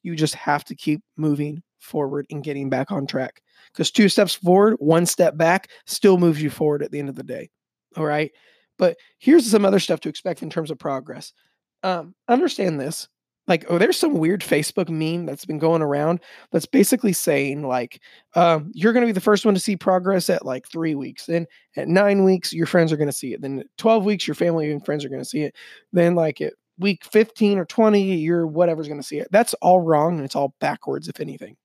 You 0.03 0.17
just 0.17 0.35
have 0.35 0.65
to 0.65 0.75
keep 0.75 1.03
moving 1.17 1.63
forward 1.79 2.27
and 2.31 2.43
getting 2.43 2.71
back 2.71 2.91
on 2.91 3.07
track. 3.07 3.43
Because 3.73 3.91
two 3.91 4.09
steps 4.09 4.35
forward, 4.35 4.77
one 4.79 5.07
step 5.07 5.37
back, 5.37 5.69
still 5.87 6.19
moves 6.19 6.43
you 6.43 6.51
forward 6.51 6.83
at 6.83 6.91
the 6.91 6.99
end 6.99 7.09
of 7.09 7.17
the 7.17 7.23
day. 7.23 7.51
All 7.97 8.07
right. 8.07 8.33
But 8.81 8.97
here's 9.19 9.49
some 9.49 9.66
other 9.66 9.79
stuff 9.79 10.01
to 10.01 10.09
expect 10.09 10.43
in 10.43 10.49
terms 10.49 10.71
of 10.71 10.79
progress. 10.79 11.35
Um, 11.83 12.14
understand 12.29 12.81
this. 12.81 13.09
Like, 13.47 13.66
oh, 13.69 13.77
there's 13.77 13.99
some 13.99 14.14
weird 14.14 14.40
Facebook 14.40 14.88
meme 14.88 15.27
that's 15.27 15.45
been 15.45 15.59
going 15.59 15.83
around 15.83 16.21
that's 16.51 16.64
basically 16.64 17.12
saying, 17.12 17.66
like, 17.66 18.01
um, 18.37 18.71
you're 18.73 18.95
going 18.95 19.03
to 19.03 19.09
be 19.09 19.12
the 19.12 19.21
first 19.21 19.45
one 19.45 19.53
to 19.53 19.61
see 19.61 19.77
progress 19.77 20.31
at 20.31 20.47
like 20.47 20.66
three 20.66 20.95
weeks. 20.95 21.27
Then 21.27 21.47
at 21.77 21.88
nine 21.88 22.25
weeks, 22.25 22.55
your 22.55 22.64
friends 22.64 22.90
are 22.90 22.97
going 22.97 23.09
to 23.09 23.16
see 23.16 23.35
it. 23.35 23.43
Then 23.43 23.61
at 23.61 23.66
12 23.77 24.05
weeks, 24.05 24.27
your 24.27 24.35
family 24.35 24.71
and 24.71 24.83
friends 24.83 25.05
are 25.05 25.11
going 25.11 25.21
to 25.21 25.29
see 25.29 25.43
it. 25.43 25.55
Then, 25.93 26.14
like, 26.14 26.40
at 26.40 26.55
week 26.79 27.05
15 27.05 27.59
or 27.59 27.66
20, 27.66 28.14
your 28.16 28.47
whatever's 28.47 28.88
going 28.88 29.01
to 29.01 29.07
see 29.07 29.19
it. 29.19 29.29
That's 29.31 29.53
all 29.55 29.81
wrong 29.81 30.16
and 30.16 30.25
it's 30.25 30.37
all 30.37 30.55
backwards, 30.59 31.07
if 31.07 31.21
anything. 31.21 31.57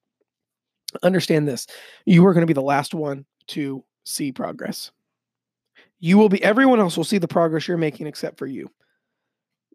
Understand 1.01 1.47
this 1.47 1.65
you 2.05 2.25
are 2.25 2.33
going 2.33 2.41
to 2.41 2.47
be 2.47 2.53
the 2.53 2.61
last 2.61 2.93
one 2.93 3.25
to 3.47 3.85
see 4.03 4.33
progress. 4.33 4.91
You 5.99 6.17
will 6.17 6.29
be, 6.29 6.43
everyone 6.43 6.79
else 6.79 6.97
will 6.97 7.03
see 7.03 7.17
the 7.17 7.27
progress 7.27 7.67
you're 7.67 7.77
making 7.77 8.07
except 8.07 8.37
for 8.37 8.45
you. 8.45 8.69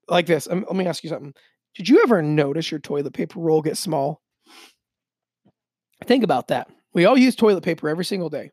Like 0.09 0.27
this. 0.27 0.49
Um, 0.51 0.65
let 0.67 0.77
me 0.77 0.87
ask 0.87 1.03
you 1.03 1.11
something. 1.11 1.35
Did 1.77 1.89
you 1.89 2.03
ever 2.03 2.21
notice 2.21 2.71
your 2.71 2.81
toilet 2.81 3.15
paper 3.15 3.41
roll 3.41 3.63
get 3.63 3.77
small? 3.77 4.21
Think 6.07 6.25
about 6.25 6.49
that. 6.49 6.69
We 6.93 7.05
all 7.05 7.17
use 7.17 7.37
toilet 7.37 7.63
paper 7.63 7.89
every 7.89 8.05
single 8.05 8.29
day. 8.29 8.51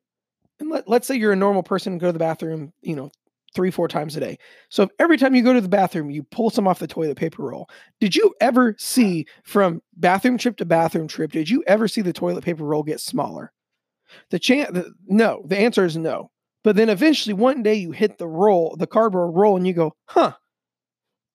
And 0.59 0.69
let, 0.69 0.87
let's 0.87 1.07
say 1.07 1.15
you're 1.15 1.31
a 1.31 1.35
normal 1.35 1.63
person 1.63 1.97
go 1.97 2.07
to 2.07 2.13
the 2.13 2.19
bathroom, 2.19 2.73
you 2.81 2.95
know, 2.95 3.11
three, 3.55 3.71
four 3.71 3.87
times 3.87 4.15
a 4.15 4.19
day. 4.19 4.37
So 4.69 4.89
every 4.99 5.17
time 5.17 5.33
you 5.33 5.43
go 5.43 5.53
to 5.53 5.61
the 5.61 5.69
bathroom, 5.69 6.11
you 6.11 6.23
pull 6.23 6.49
some 6.49 6.67
off 6.67 6.79
the 6.79 6.87
toilet 6.87 7.17
paper 7.17 7.43
roll. 7.43 7.69
Did 7.99 8.15
you 8.15 8.33
ever 8.41 8.75
see 8.77 9.25
from 9.43 9.81
bathroom 9.95 10.37
trip 10.37 10.57
to 10.57 10.65
bathroom 10.65 11.07
trip, 11.07 11.31
did 11.31 11.49
you 11.49 11.63
ever 11.65 11.87
see 11.87 12.01
the 12.01 12.13
toilet 12.13 12.43
paper 12.43 12.63
roll 12.63 12.83
get 12.83 12.99
smaller? 12.99 13.51
The 14.29 14.39
chance, 14.39 14.77
no, 15.07 15.43
the 15.45 15.57
answer 15.57 15.85
is 15.85 15.97
no. 15.97 16.31
But 16.67 16.75
then 16.75 16.89
eventually 16.89 17.33
one 17.33 17.63
day 17.63 17.75
you 17.75 17.91
hit 17.91 18.17
the 18.17 18.27
roll, 18.27 18.75
the 18.77 18.87
cardboard 18.87 19.33
roll, 19.37 19.55
and 19.55 19.65
you 19.65 19.71
go, 19.71 19.95
huh, 20.03 20.33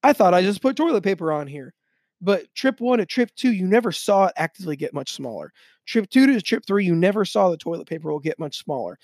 I 0.02 0.12
thought 0.12 0.34
I 0.34 0.42
just 0.42 0.60
put 0.60 0.76
toilet 0.76 1.04
paper 1.04 1.32
on 1.32 1.46
here. 1.46 1.72
But 2.20 2.54
trip 2.54 2.82
one 2.82 2.98
to 2.98 3.06
trip 3.06 3.30
two, 3.34 3.50
you 3.50 3.66
never 3.66 3.92
saw 3.92 4.26
it 4.26 4.34
actively 4.36 4.76
get 4.76 4.92
much 4.92 5.12
smaller. 5.12 5.50
Trip 5.86 6.10
two 6.10 6.26
to 6.26 6.42
trip 6.42 6.64
three, 6.66 6.84
you 6.84 6.94
never 6.94 7.24
saw 7.24 7.48
the 7.48 7.56
toilet 7.56 7.88
paper 7.88 8.08
roll 8.08 8.18
get 8.18 8.38
much 8.38 8.58
smaller. 8.62 8.98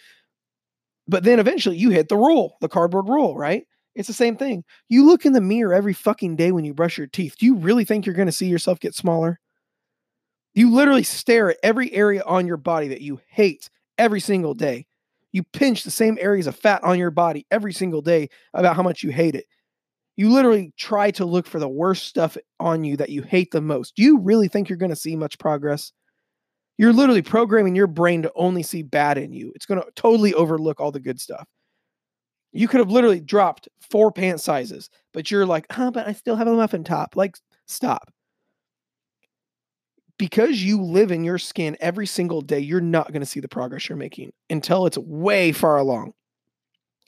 But 1.07 1.25
then 1.25 1.41
eventually 1.41 1.79
you 1.79 1.89
hit 1.89 2.11
the 2.11 2.19
roll, 2.19 2.59
the 2.61 2.69
cardboard 2.69 3.09
roll, 3.09 3.35
right? 3.35 3.65
It's 3.95 4.09
the 4.09 4.13
same 4.13 4.37
thing. 4.37 4.65
You 4.91 5.07
look 5.07 5.25
in 5.25 5.33
the 5.33 5.41
mirror 5.41 5.73
every 5.73 5.95
fucking 5.95 6.37
day 6.37 6.53
when 6.53 6.67
you 6.67 6.75
brush 6.75 6.99
your 6.99 7.07
teeth. 7.07 7.37
Do 7.39 7.47
you 7.47 7.55
really 7.57 7.87
think 7.87 8.05
you're 8.05 8.15
going 8.15 8.27
to 8.27 8.33
see 8.33 8.49
yourself 8.49 8.81
get 8.81 8.95
smaller? 8.95 9.41
You 10.53 10.75
literally 10.75 11.05
stare 11.05 11.53
at 11.53 11.57
every 11.63 11.91
area 11.95 12.23
on 12.27 12.47
your 12.47 12.59
body 12.59 12.89
that 12.89 13.01
you 13.01 13.19
hate 13.31 13.71
every 13.97 14.21
single 14.21 14.53
day. 14.53 14.88
You 15.39 15.45
pinch 15.53 15.85
the 15.85 15.93
same 15.93 16.19
areas 16.21 16.49
of 16.49 16.57
fat 16.57 16.83
on 16.83 16.99
your 16.99 17.13
body 17.13 17.47
every 17.53 17.73
single 17.73 18.03
day 18.03 18.29
about 18.55 18.75
how 18.75 18.83
much 18.83 19.05
you 19.05 19.13
hate 19.13 19.37
it. 19.37 19.45
You 20.17 20.33
literally 20.33 20.73
try 20.77 21.13
to 21.13 21.25
look 21.25 21.47
for 21.47 21.61
the 21.61 21.69
worst 21.69 22.07
stuff 22.07 22.37
on 22.59 22.83
you 22.83 22.97
that 22.97 23.11
you 23.11 23.23
hate 23.23 23.53
the 23.53 23.61
most. 23.61 23.95
Do 23.95 24.03
you 24.03 24.19
really 24.19 24.49
think 24.49 24.69
you're 24.69 24.77
going 24.79 24.91
to 24.91 24.97
see 24.97 25.15
much 25.15 25.39
progress? 25.39 25.93
You're 26.77 26.93
literally 26.93 27.23
programming 27.23 27.77
your 27.77 27.87
brain 27.87 28.23
to 28.23 28.33
only 28.35 28.65
see 28.65 28.83
bad 28.83 29.17
in 29.17 29.33
you. 29.33 29.53
It's 29.55 29.65
going 29.65 29.81
to 29.81 29.87
totally 29.95 30.35
overlook 30.35 30.81
all 30.81 30.91
the 30.91 30.99
good 30.99 31.21
stuff. 31.21 31.47
You 32.51 32.67
could 32.67 32.81
have 32.81 32.91
literally 32.91 33.21
dropped 33.21 33.69
four 33.81 34.11
pant 34.11 34.41
sizes, 34.41 34.91
but 35.13 35.31
you're 35.31 35.47
like, 35.47 35.67
huh, 35.71 35.93
but 35.93 36.09
I 36.09 36.15
still 36.15 36.35
have 36.35 36.49
a 36.49 36.53
muffin 36.53 36.83
top. 36.83 37.15
Like, 37.15 37.37
stop. 37.67 38.13
Because 40.19 40.63
you 40.63 40.83
live 40.83 41.13
in 41.13 41.25
your 41.25 41.39
skin 41.39 41.77
every 41.81 42.07
single 42.07 42.41
day, 42.41 42.59
you're 42.59 42.81
not 42.81 43.13
going 43.13 43.21
to 43.21 43.27
see 43.27 43.41
the 43.41 43.49
progress 43.49 43.89
you're 43.89 43.97
making 43.97 44.33
until 44.51 44.85
it's 44.85 44.99
way 44.99 45.53
far 45.53 45.79
along. 45.79 46.13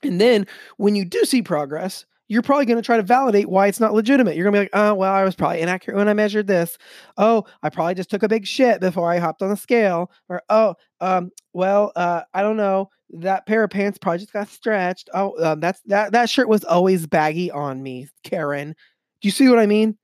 And 0.03 0.21
then 0.21 0.47
when 0.77 0.95
you 0.95 1.05
do 1.05 1.25
see 1.25 1.43
progress, 1.43 2.07
you're 2.29 2.43
probably 2.43 2.65
going 2.65 2.77
to 2.77 2.83
try 2.83 2.97
to 2.97 3.03
validate 3.03 3.51
why 3.51 3.67
it's 3.67 3.81
not 3.81 3.93
legitimate. 3.93 4.37
You're 4.37 4.45
going 4.45 4.55
to 4.55 4.59
be 4.61 4.63
like, 4.63 4.71
oh, 4.73 4.95
well, 4.95 5.13
I 5.13 5.25
was 5.25 5.35
probably 5.35 5.61
inaccurate 5.61 5.97
when 5.97 6.09
I 6.09 6.15
measured 6.15 6.47
this. 6.47 6.79
Oh, 7.19 7.45
I 7.65 7.71
probably 7.71 7.97
just 7.97 8.09
took 8.09 8.23
a 8.23 8.29
big 8.29 8.47
shit 8.47 8.81
before 8.81 9.11
I 9.11 9.19
hopped 9.19 9.43
on 9.43 9.51
the 9.51 9.57
scale. 9.57 10.13
Or, 10.29 10.41
oh, 10.49 10.77
um, 11.01 11.33
well, 11.53 11.91
uh, 11.97 12.23
I 12.33 12.43
don't 12.43 12.57
know. 12.57 12.89
That 13.11 13.47
pair 13.47 13.65
of 13.65 13.71
pants 13.71 13.99
probably 13.99 14.21
just 14.21 14.33
got 14.33 14.49
stretched. 14.49 15.11
Oh, 15.13 15.35
um, 15.45 15.59
that's 15.59 15.81
that 15.87 16.13
that 16.13 16.31
shirt 16.31 16.49
was 16.49 16.63
always 16.63 17.09
baggy 17.09 17.51
on 17.51 17.83
me, 17.83 18.07
Karen. 18.23 18.77
Do 19.21 19.27
you 19.27 19.33
see 19.33 19.49
what 19.49 19.59
I 19.59 19.67
mean? 19.67 19.99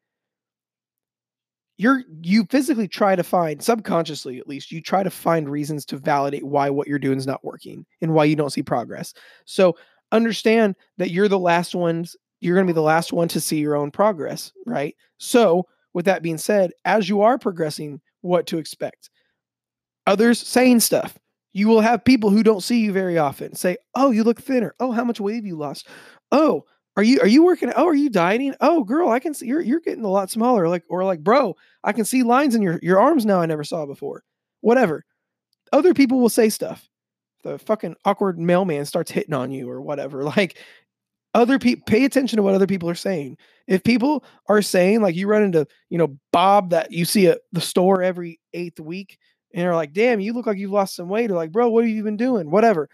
You're 1.78 2.04
you 2.22 2.46
physically 2.50 2.88
try 2.88 3.16
to 3.16 3.22
find 3.22 3.62
subconsciously 3.62 4.38
at 4.38 4.48
least 4.48 4.72
you 4.72 4.80
try 4.80 5.02
to 5.02 5.10
find 5.10 5.48
reasons 5.48 5.84
to 5.86 5.98
validate 5.98 6.44
why 6.44 6.70
what 6.70 6.88
you're 6.88 6.98
doing 6.98 7.18
is 7.18 7.26
not 7.26 7.44
working 7.44 7.84
and 8.00 8.14
why 8.14 8.24
you 8.24 8.36
don't 8.36 8.52
see 8.52 8.62
progress. 8.62 9.12
So 9.44 9.76
understand 10.12 10.76
that 10.96 11.10
you're 11.10 11.28
the 11.28 11.38
last 11.38 11.74
ones, 11.74 12.16
you're 12.40 12.54
going 12.54 12.66
to 12.66 12.72
be 12.72 12.74
the 12.74 12.80
last 12.80 13.12
one 13.12 13.28
to 13.28 13.40
see 13.40 13.58
your 13.58 13.76
own 13.76 13.90
progress, 13.90 14.52
right? 14.66 14.94
So, 15.18 15.66
with 15.94 16.04
that 16.04 16.22
being 16.22 16.38
said, 16.38 16.72
as 16.84 17.08
you 17.08 17.22
are 17.22 17.38
progressing, 17.38 18.00
what 18.20 18.46
to 18.48 18.58
expect? 18.58 19.10
Others 20.06 20.40
saying 20.40 20.80
stuff. 20.80 21.18
You 21.52 21.68
will 21.68 21.80
have 21.80 22.04
people 22.04 22.28
who 22.28 22.42
don't 22.42 22.62
see 22.62 22.80
you 22.80 22.92
very 22.92 23.16
often 23.16 23.54
say, 23.54 23.78
"Oh, 23.94 24.10
you 24.10 24.24
look 24.24 24.40
thinner. 24.40 24.74
Oh, 24.78 24.92
how 24.92 25.04
much 25.04 25.20
weight 25.20 25.36
have 25.36 25.46
you 25.46 25.56
lost? 25.56 25.88
Oh, 26.30 26.64
are 26.96 27.02
you 27.02 27.20
are 27.20 27.26
you 27.26 27.44
working? 27.44 27.72
Oh, 27.76 27.86
are 27.86 27.94
you 27.94 28.10
dieting? 28.10 28.54
Oh, 28.60 28.84
girl, 28.84 29.10
I 29.10 29.18
can 29.18 29.34
see 29.34 29.46
you're 29.46 29.60
you're 29.60 29.80
getting 29.80 30.04
a 30.04 30.10
lot 30.10 30.30
smaller. 30.30 30.68
Like 30.68 30.84
or 30.88 31.04
like, 31.04 31.22
bro, 31.22 31.56
I 31.84 31.92
can 31.92 32.04
see 32.04 32.22
lines 32.22 32.54
in 32.54 32.62
your 32.62 32.78
your 32.82 32.98
arms 32.98 33.26
now 33.26 33.40
I 33.40 33.46
never 33.46 33.64
saw 33.64 33.86
before. 33.86 34.22
Whatever. 34.60 35.04
Other 35.72 35.94
people 35.94 36.20
will 36.20 36.28
say 36.28 36.48
stuff 36.48 36.88
the 37.46 37.58
fucking 37.58 37.94
awkward 38.04 38.38
mailman 38.38 38.84
starts 38.84 39.10
hitting 39.10 39.34
on 39.34 39.50
you 39.50 39.70
or 39.70 39.80
whatever. 39.80 40.24
Like 40.36 40.58
other 41.34 41.58
people 41.58 41.84
pay 41.86 42.04
attention 42.06 42.38
to 42.38 42.42
what 42.42 42.54
other 42.54 42.66
people 42.66 42.88
are 42.88 42.94
saying. 42.94 43.36
If 43.66 43.84
people 43.84 44.24
are 44.48 44.62
saying 44.62 45.02
like 45.02 45.14
you 45.14 45.28
run 45.28 45.42
into, 45.42 45.66
you 45.90 45.98
know, 45.98 46.16
Bob 46.32 46.70
that 46.70 46.92
you 46.92 47.04
see 47.04 47.26
at 47.26 47.40
the 47.52 47.60
store 47.60 48.02
every 48.02 48.40
eighth 48.54 48.80
week 48.80 49.18
and 49.52 49.66
are 49.66 49.74
like, 49.74 49.92
damn, 49.92 50.18
you 50.18 50.32
look 50.32 50.46
like 50.46 50.56
you've 50.56 50.70
lost 50.70 50.96
some 50.96 51.10
weight, 51.10 51.30
or 51.30 51.34
like, 51.34 51.52
bro, 51.52 51.68
what 51.68 51.84
have 51.84 51.90
you 51.90 52.02
been 52.02 52.16
doing? 52.16 52.50
Whatever. 52.50 52.88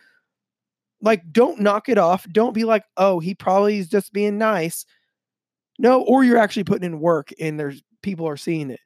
Like, 1.03 1.33
don't 1.33 1.61
knock 1.61 1.89
it 1.89 1.99
off. 1.99 2.27
Don't 2.31 2.55
be 2.55 2.65
like, 2.65 2.85
oh, 2.97 3.19
he 3.19 3.35
probably 3.35 3.79
is 3.79 3.89
just 3.89 4.13
being 4.13 4.39
nice. 4.39 4.87
No, 5.79 6.03
or 6.03 6.23
you're 6.23 6.39
actually 6.39 6.65
putting 6.65 6.87
in 6.87 7.01
work 7.01 7.31
and 7.41 7.59
there's 7.59 7.83
people 8.03 8.27
are 8.29 8.37
seeing 8.37 8.71
it. 8.71 8.81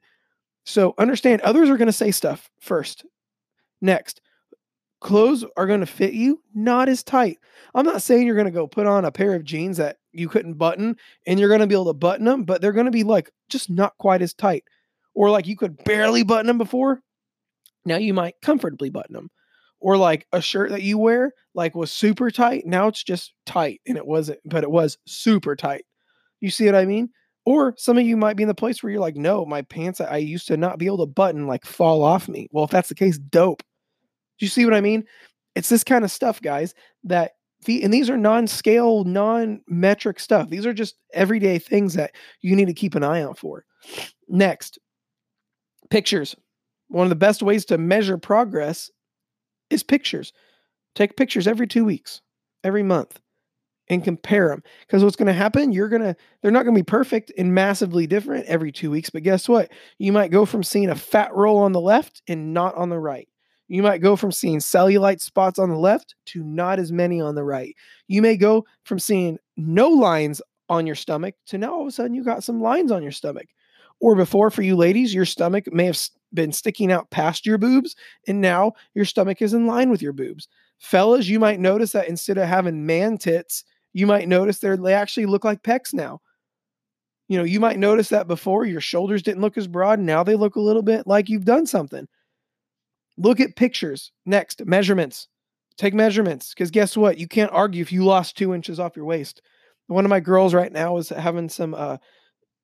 So 0.65 0.95
understand 0.97 1.41
others 1.41 1.69
are 1.69 1.77
going 1.77 1.87
to 1.87 1.93
say 1.93 2.11
stuff 2.11 2.49
first. 2.59 3.05
Next, 3.81 4.19
clothes 4.99 5.45
are 5.55 5.67
going 5.67 5.81
to 5.81 5.85
fit 5.85 6.13
you 6.13 6.41
not 6.55 6.89
as 6.89 7.03
tight. 7.03 7.37
I'm 7.75 7.85
not 7.85 8.01
saying 8.01 8.25
you're 8.25 8.35
going 8.35 8.45
to 8.45 8.51
go 8.51 8.67
put 8.67 8.87
on 8.87 9.05
a 9.05 9.11
pair 9.11 9.35
of 9.35 9.43
jeans 9.43 9.77
that 9.77 9.97
you 10.11 10.27
couldn't 10.27 10.55
button 10.55 10.97
and 11.27 11.39
you're 11.39 11.49
going 11.49 11.61
to 11.61 11.67
be 11.67 11.75
able 11.75 11.85
to 11.85 11.93
button 11.93 12.25
them, 12.25 12.43
but 12.43 12.61
they're 12.61 12.71
going 12.71 12.85
to 12.85 12.91
be 12.91 13.03
like 13.03 13.31
just 13.49 13.69
not 13.69 13.97
quite 13.99 14.21
as 14.21 14.33
tight. 14.33 14.63
Or 15.13 15.29
like 15.29 15.47
you 15.47 15.55
could 15.55 15.83
barely 15.83 16.23
button 16.23 16.47
them 16.47 16.57
before. 16.57 17.01
Now 17.85 17.97
you 17.97 18.13
might 18.13 18.41
comfortably 18.41 18.89
button 18.89 19.13
them. 19.13 19.29
Or 19.79 19.95
like 19.95 20.25
a 20.31 20.41
shirt 20.41 20.71
that 20.71 20.81
you 20.81 20.97
wear 20.97 21.33
like 21.53 21.75
was 21.75 21.91
super 21.91 22.31
tight, 22.31 22.65
now 22.65 22.87
it's 22.87 23.03
just 23.03 23.33
tight 23.45 23.81
and 23.85 23.97
it 23.97 24.07
wasn't, 24.07 24.39
but 24.45 24.63
it 24.63 24.71
was 24.71 24.97
super 25.05 25.55
tight. 25.55 25.85
You 26.39 26.49
see 26.49 26.65
what 26.65 26.75
I 26.75 26.85
mean? 26.85 27.09
Or 27.45 27.73
some 27.77 27.97
of 27.97 28.05
you 28.05 28.17
might 28.17 28.35
be 28.35 28.43
in 28.43 28.49
the 28.49 28.55
place 28.55 28.81
where 28.81 28.91
you're 28.91 29.01
like, 29.01 29.15
no, 29.15 29.45
my 29.45 29.61
pants 29.61 30.01
I 30.01 30.17
used 30.17 30.47
to 30.47 30.57
not 30.57 30.79
be 30.79 30.85
able 30.85 30.97
to 30.97 31.05
button 31.05 31.47
like 31.47 31.65
fall 31.65 32.03
off 32.03 32.27
me. 32.27 32.49
Well, 32.51 32.65
if 32.65 32.71
that's 32.71 32.89
the 32.89 32.95
case, 32.95 33.17
dope. 33.17 33.63
Do 34.39 34.45
you 34.45 34.49
see 34.49 34.65
what 34.65 34.73
I 34.73 34.81
mean? 34.81 35.05
It's 35.55 35.69
this 35.69 35.83
kind 35.83 36.03
of 36.03 36.11
stuff, 36.11 36.41
guys, 36.41 36.75
that 37.05 37.33
the 37.65 37.83
and 37.83 37.93
these 37.93 38.09
are 38.09 38.17
non-scale, 38.17 39.05
non-metric 39.05 40.19
stuff. 40.19 40.49
These 40.49 40.65
are 40.65 40.73
just 40.73 40.95
everyday 41.13 41.57
things 41.57 41.93
that 41.93 42.11
you 42.41 42.55
need 42.55 42.67
to 42.67 42.73
keep 42.73 42.95
an 42.95 43.03
eye 43.03 43.21
out 43.21 43.37
for. 43.37 43.63
Next, 44.27 44.77
pictures. 45.89 46.35
One 46.89 47.05
of 47.05 47.09
the 47.09 47.15
best 47.15 47.41
ways 47.41 47.65
to 47.65 47.77
measure 47.77 48.17
progress 48.17 48.91
is 49.69 49.83
pictures. 49.83 50.33
Take 50.95 51.17
pictures 51.17 51.47
every 51.47 51.67
2 51.67 51.85
weeks, 51.85 52.21
every 52.63 52.83
month 52.83 53.19
and 53.89 54.03
compare 54.03 54.49
them. 54.49 54.63
Because 54.81 55.03
what's 55.03 55.15
going 55.15 55.27
to 55.27 55.33
happen, 55.33 55.71
you're 55.71 55.89
going 55.89 56.01
to, 56.01 56.15
they're 56.41 56.51
not 56.51 56.63
going 56.63 56.75
to 56.75 56.81
be 56.81 56.85
perfect 56.85 57.31
and 57.37 57.53
massively 57.53 58.07
different 58.07 58.45
every 58.45 58.71
two 58.71 58.91
weeks. 58.91 59.09
But 59.09 59.23
guess 59.23 59.47
what? 59.47 59.71
You 59.97 60.11
might 60.11 60.31
go 60.31 60.45
from 60.45 60.63
seeing 60.63 60.89
a 60.89 60.95
fat 60.95 61.33
roll 61.33 61.59
on 61.59 61.71
the 61.71 61.81
left 61.81 62.21
and 62.27 62.53
not 62.53 62.75
on 62.75 62.89
the 62.89 62.99
right. 62.99 63.27
You 63.69 63.83
might 63.83 64.01
go 64.01 64.15
from 64.15 64.31
seeing 64.31 64.59
cellulite 64.59 65.21
spots 65.21 65.59
on 65.59 65.69
the 65.69 65.77
left 65.77 66.15
to 66.27 66.43
not 66.43 66.79
as 66.79 66.91
many 66.91 67.19
on 67.19 67.35
the 67.35 67.43
right. 67.43 67.75
You 68.07 68.21
may 68.21 68.37
go 68.37 68.65
from 68.83 68.99
seeing 68.99 69.37
no 69.57 69.89
lines 69.89 70.41
on 70.69 70.85
your 70.85 70.95
stomach 70.95 71.35
to 71.47 71.57
now 71.57 71.73
all 71.73 71.81
of 71.81 71.87
a 71.87 71.91
sudden 71.91 72.13
you 72.13 72.23
got 72.23 72.43
some 72.43 72.61
lines 72.61 72.91
on 72.91 73.03
your 73.03 73.11
stomach. 73.11 73.47
Or 73.99 74.15
before, 74.15 74.51
for 74.51 74.61
you 74.61 74.75
ladies, 74.75 75.13
your 75.13 75.25
stomach 75.25 75.73
may 75.73 75.85
have 75.85 75.99
been 76.33 76.51
sticking 76.51 76.91
out 76.91 77.09
past 77.09 77.45
your 77.45 77.57
boobs, 77.57 77.95
and 78.27 78.41
now 78.41 78.73
your 78.93 79.05
stomach 79.05 79.41
is 79.41 79.53
in 79.53 79.67
line 79.67 79.89
with 79.89 80.01
your 80.01 80.13
boobs. 80.13 80.47
Fellas, 80.79 81.27
you 81.27 81.39
might 81.39 81.59
notice 81.59 81.91
that 81.93 82.07
instead 82.07 82.37
of 82.37 82.47
having 82.47 82.85
man 82.85 83.17
tits, 83.17 83.63
you 83.93 84.05
might 84.05 84.27
notice 84.27 84.59
they 84.59 84.93
actually 84.93 85.25
look 85.25 85.43
like 85.43 85.63
pecs 85.63 85.93
now. 85.93 86.21
You 87.27 87.37
know, 87.37 87.43
you 87.43 87.59
might 87.59 87.79
notice 87.79 88.09
that 88.09 88.27
before 88.27 88.65
your 88.65 88.79
shoulders 88.79 89.23
didn't 89.23 89.41
look 89.41 89.57
as 89.57 89.67
broad, 89.67 89.99
now 89.99 90.23
they 90.23 90.35
look 90.35 90.55
a 90.55 90.61
little 90.61 90.83
bit 90.83 91.07
like 91.07 91.29
you've 91.29 91.45
done 91.45 91.65
something. 91.65 92.07
Look 93.17 93.39
at 93.39 93.55
pictures. 93.55 94.11
Next, 94.25 94.65
measurements. 94.65 95.27
Take 95.77 95.93
measurements 95.93 96.53
because 96.53 96.71
guess 96.71 96.95
what? 96.95 97.17
You 97.17 97.27
can't 97.27 97.51
argue 97.51 97.81
if 97.81 97.91
you 97.91 98.03
lost 98.05 98.37
two 98.37 98.53
inches 98.53 98.79
off 98.79 98.95
your 98.95 99.05
waist. 99.05 99.41
One 99.87 100.05
of 100.05 100.09
my 100.09 100.19
girls 100.19 100.53
right 100.53 100.71
now 100.71 100.97
is 100.97 101.09
having 101.09 101.49
some 101.49 101.73
uh, 101.73 101.97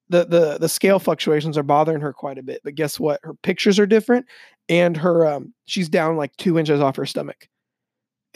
the 0.10 0.26
the 0.26 0.58
the 0.60 0.70
scale 0.70 1.00
fluctuations 1.00 1.58
are 1.58 1.64
bothering 1.64 2.02
her 2.02 2.14
quite 2.14 2.38
a 2.38 2.44
bit. 2.44 2.62
But 2.64 2.76
guess 2.76 3.00
what? 3.00 3.20
Her 3.24 3.34
pictures 3.36 3.80
are 3.80 3.86
different, 3.86 4.26
and 4.70 4.98
her 4.98 5.26
um 5.26 5.54
she's 5.66 5.90
down 5.90 6.18
like 6.18 6.36
two 6.38 6.60
inches 6.60 6.82
off 6.82 6.96
her 6.98 7.06
stomach. 7.06 7.48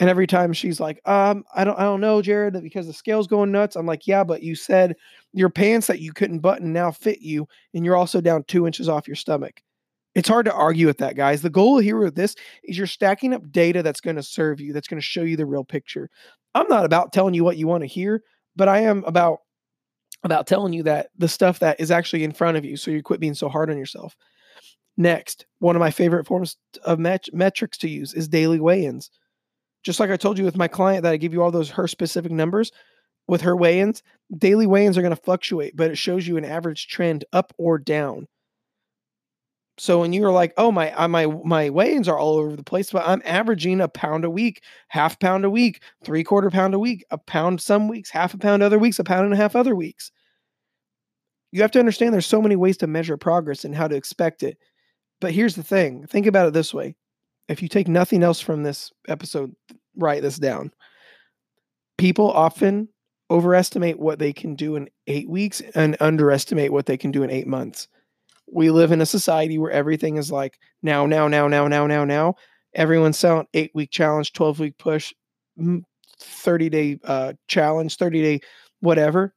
And 0.00 0.08
every 0.08 0.28
time 0.28 0.52
she's 0.52 0.78
like, 0.78 1.00
um, 1.06 1.44
I 1.54 1.64
don't 1.64 1.78
I 1.78 1.82
don't 1.82 2.00
know, 2.00 2.22
Jared, 2.22 2.60
because 2.62 2.86
the 2.86 2.92
scale's 2.92 3.26
going 3.26 3.50
nuts. 3.50 3.76
I'm 3.76 3.86
like, 3.86 4.06
yeah, 4.06 4.22
but 4.24 4.42
you 4.42 4.54
said 4.54 4.94
your 5.32 5.50
pants 5.50 5.88
that 5.88 6.00
you 6.00 6.12
couldn't 6.12 6.38
button 6.38 6.72
now 6.72 6.90
fit 6.92 7.20
you, 7.20 7.48
and 7.74 7.84
you're 7.84 7.96
also 7.96 8.20
down 8.20 8.44
two 8.44 8.66
inches 8.66 8.88
off 8.88 9.08
your 9.08 9.16
stomach. 9.16 9.60
It's 10.14 10.28
hard 10.28 10.46
to 10.46 10.52
argue 10.52 10.86
with 10.86 10.98
that, 10.98 11.16
guys. 11.16 11.42
The 11.42 11.50
goal 11.50 11.78
here 11.78 11.98
with 11.98 12.14
this 12.14 12.34
is 12.64 12.78
you're 12.78 12.86
stacking 12.86 13.34
up 13.34 13.50
data 13.52 13.82
that's 13.82 14.00
going 14.00 14.16
to 14.16 14.22
serve 14.22 14.60
you, 14.60 14.72
that's 14.72 14.88
going 14.88 15.00
to 15.00 15.06
show 15.06 15.22
you 15.22 15.36
the 15.36 15.46
real 15.46 15.64
picture. 15.64 16.08
I'm 16.54 16.68
not 16.68 16.84
about 16.84 17.12
telling 17.12 17.34
you 17.34 17.44
what 17.44 17.56
you 17.56 17.66
want 17.66 17.82
to 17.82 17.88
hear, 17.88 18.22
but 18.56 18.68
I 18.68 18.80
am 18.80 19.04
about 19.04 19.40
about 20.24 20.46
telling 20.46 20.72
you 20.72 20.82
that 20.84 21.08
the 21.16 21.28
stuff 21.28 21.60
that 21.60 21.78
is 21.80 21.90
actually 21.90 22.24
in 22.24 22.32
front 22.32 22.56
of 22.56 22.64
you 22.64 22.76
so 22.76 22.90
you 22.90 23.02
quit 23.02 23.20
being 23.20 23.34
so 23.34 23.48
hard 23.48 23.70
on 23.70 23.78
yourself. 23.78 24.16
Next, 24.96 25.46
one 25.60 25.76
of 25.76 25.80
my 25.80 25.90
favorite 25.90 26.26
forms 26.26 26.56
of 26.84 26.98
met- 26.98 27.32
metrics 27.32 27.78
to 27.78 27.88
use 27.88 28.14
is 28.14 28.28
daily 28.28 28.58
weigh 28.58 28.84
ins. 28.84 29.10
Just 29.84 30.00
like 30.00 30.10
I 30.10 30.16
told 30.16 30.38
you 30.38 30.44
with 30.44 30.56
my 30.56 30.66
client 30.66 31.04
that 31.04 31.12
I 31.12 31.16
give 31.16 31.32
you 31.32 31.42
all 31.42 31.52
those 31.52 31.70
her 31.70 31.86
specific 31.86 32.32
numbers, 32.32 32.72
with 33.28 33.42
her 33.42 33.54
weigh 33.54 33.80
ins, 33.80 34.02
daily 34.36 34.66
weigh 34.66 34.86
ins 34.86 34.98
are 34.98 35.02
going 35.02 35.14
to 35.14 35.22
fluctuate, 35.22 35.76
but 35.76 35.90
it 35.90 35.98
shows 35.98 36.26
you 36.26 36.36
an 36.36 36.44
average 36.44 36.88
trend 36.88 37.24
up 37.32 37.52
or 37.58 37.78
down. 37.78 38.26
So 39.78 40.00
when 40.00 40.12
you're 40.12 40.32
like, 40.32 40.52
oh 40.56 40.72
my 40.72 40.92
uh, 40.92 41.06
my 41.06 41.26
my 41.26 41.70
weigh-ins 41.70 42.08
are 42.08 42.18
all 42.18 42.36
over 42.36 42.56
the 42.56 42.64
place, 42.64 42.90
but 42.90 43.06
I'm 43.06 43.22
averaging 43.24 43.80
a 43.80 43.88
pound 43.88 44.24
a 44.24 44.30
week, 44.30 44.62
half 44.88 45.18
pound 45.20 45.44
a 45.44 45.50
week, 45.50 45.82
three 46.04 46.24
quarter 46.24 46.50
pound 46.50 46.74
a 46.74 46.78
week, 46.80 47.04
a 47.10 47.18
pound 47.18 47.60
some 47.60 47.86
weeks, 47.86 48.10
half 48.10 48.34
a 48.34 48.38
pound 48.38 48.62
other 48.62 48.78
weeks, 48.78 48.98
a 48.98 49.04
pound 49.04 49.24
and 49.24 49.34
a 49.34 49.36
half 49.36 49.54
other 49.54 49.76
weeks. 49.76 50.10
You 51.52 51.62
have 51.62 51.70
to 51.72 51.78
understand 51.78 52.12
there's 52.12 52.26
so 52.26 52.42
many 52.42 52.56
ways 52.56 52.76
to 52.78 52.86
measure 52.88 53.16
progress 53.16 53.64
and 53.64 53.74
how 53.74 53.86
to 53.86 53.94
expect 53.94 54.42
it. 54.42 54.58
But 55.20 55.32
here's 55.32 55.54
the 55.54 55.62
thing: 55.62 56.06
think 56.08 56.26
about 56.26 56.48
it 56.48 56.54
this 56.54 56.74
way. 56.74 56.96
If 57.48 57.62
you 57.62 57.68
take 57.68 57.88
nothing 57.88 58.24
else 58.24 58.40
from 58.40 58.64
this 58.64 58.92
episode, 59.06 59.54
write 59.96 60.22
this 60.22 60.38
down. 60.38 60.72
People 61.98 62.30
often 62.32 62.88
overestimate 63.30 64.00
what 64.00 64.18
they 64.18 64.32
can 64.32 64.56
do 64.56 64.74
in 64.74 64.88
eight 65.06 65.28
weeks 65.28 65.60
and 65.74 65.96
underestimate 66.00 66.72
what 66.72 66.86
they 66.86 66.96
can 66.96 67.12
do 67.12 67.22
in 67.22 67.30
eight 67.30 67.46
months 67.46 67.86
we 68.52 68.70
live 68.70 68.92
in 68.92 69.00
a 69.00 69.06
society 69.06 69.58
where 69.58 69.70
everything 69.70 70.16
is 70.16 70.30
like 70.30 70.58
now, 70.82 71.06
now, 71.06 71.28
now, 71.28 71.48
now, 71.48 71.68
now, 71.68 71.86
now, 71.86 72.04
now. 72.04 72.34
Everyone's 72.74 73.18
selling 73.18 73.46
eight 73.54 73.70
week 73.74 73.90
challenge, 73.90 74.32
12 74.32 74.60
week 74.60 74.78
push, 74.78 75.12
30 76.20 76.68
day 76.68 76.98
uh, 77.04 77.32
challenge, 77.48 77.96
30 77.96 78.22
day 78.22 78.40
whatever, 78.80 79.34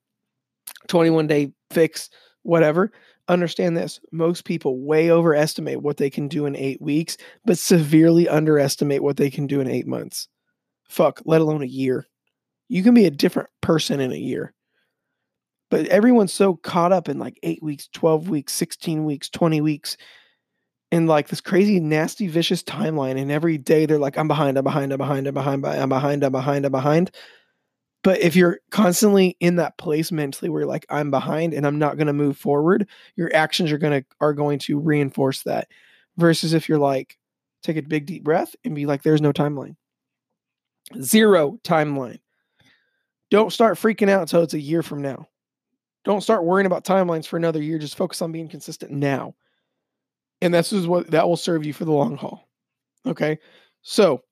21 0.87 1.27
day 1.27 1.51
fix, 1.71 2.09
whatever. 2.43 2.91
Understand 3.27 3.77
this 3.77 3.99
most 4.11 4.45
people 4.45 4.79
way 4.81 5.09
overestimate 5.09 5.81
what 5.81 5.97
they 5.97 6.09
can 6.09 6.27
do 6.27 6.45
in 6.45 6.55
eight 6.55 6.81
weeks, 6.81 7.17
but 7.45 7.57
severely 7.57 8.27
underestimate 8.27 9.03
what 9.03 9.17
they 9.17 9.29
can 9.29 9.47
do 9.47 9.61
in 9.61 9.69
eight 9.69 9.87
months. 9.87 10.27
Fuck, 10.89 11.21
let 11.25 11.41
alone 11.41 11.61
a 11.61 11.67
year. 11.67 12.07
You 12.67 12.83
can 12.83 12.93
be 12.93 13.05
a 13.05 13.11
different 13.11 13.49
person 13.61 13.99
in 13.99 14.11
a 14.11 14.17
year. 14.17 14.53
But 15.71 15.87
everyone's 15.87 16.33
so 16.33 16.57
caught 16.57 16.91
up 16.91 17.09
in 17.09 17.17
like 17.17 17.39
eight 17.41 17.63
weeks, 17.63 17.87
12 17.93 18.29
weeks, 18.29 18.53
16 18.53 19.05
weeks, 19.05 19.29
20 19.29 19.61
weeks, 19.61 19.97
in 20.91 21.07
like 21.07 21.29
this 21.29 21.39
crazy, 21.39 21.79
nasty, 21.79 22.27
vicious 22.27 22.61
timeline. 22.61 23.17
And 23.17 23.31
every 23.31 23.57
day 23.57 23.85
they're 23.85 23.97
like, 23.97 24.17
I'm 24.17 24.27
behind, 24.27 24.57
I'm 24.57 24.65
behind, 24.65 24.91
I'm 24.91 24.97
behind, 24.97 25.25
I'm 25.27 25.33
behind, 25.33 25.65
I'm 25.65 25.89
behind, 25.89 26.23
I'm 26.23 26.31
behind, 26.33 26.65
I'm 26.65 26.71
behind. 26.71 27.11
But 28.03 28.19
if 28.19 28.35
you're 28.35 28.59
constantly 28.71 29.37
in 29.39 29.55
that 29.55 29.77
place 29.77 30.11
mentally 30.11 30.49
where 30.49 30.61
you're 30.61 30.67
like, 30.67 30.85
I'm 30.89 31.09
behind 31.09 31.53
and 31.53 31.65
I'm 31.65 31.79
not 31.79 31.95
going 31.95 32.07
to 32.07 32.13
move 32.13 32.37
forward, 32.37 32.89
your 33.15 33.33
actions 33.33 33.71
are 33.71 33.77
going 33.77 34.01
to 34.01 34.05
are 34.19 34.33
going 34.33 34.59
to 34.59 34.77
reinforce 34.77 35.43
that. 35.43 35.69
Versus 36.17 36.53
if 36.53 36.67
you're 36.67 36.79
like, 36.79 37.17
take 37.63 37.77
a 37.77 37.81
big 37.81 38.05
deep 38.05 38.25
breath 38.25 38.55
and 38.65 38.75
be 38.75 38.85
like, 38.85 39.03
there's 39.03 39.21
no 39.21 39.31
timeline. 39.31 39.77
Zero 41.01 41.59
timeline. 41.63 42.19
Don't 43.29 43.53
start 43.53 43.77
freaking 43.77 44.09
out 44.09 44.21
until 44.21 44.43
it's 44.43 44.53
a 44.53 44.59
year 44.59 44.83
from 44.83 45.01
now. 45.01 45.29
Don't 46.03 46.21
start 46.21 46.43
worrying 46.43 46.65
about 46.65 46.83
timelines 46.83 47.27
for 47.27 47.37
another 47.37 47.61
year. 47.61 47.77
Just 47.77 47.97
focus 47.97 48.21
on 48.21 48.31
being 48.31 48.47
consistent 48.47 48.91
now. 48.91 49.35
And 50.41 50.53
this 50.53 50.73
is 50.73 50.87
what 50.87 51.11
that 51.11 51.27
will 51.27 51.37
serve 51.37 51.65
you 51.65 51.73
for 51.73 51.85
the 51.85 51.91
long 51.91 52.17
haul. 52.17 52.47
Okay. 53.05 53.37
So 53.81 54.23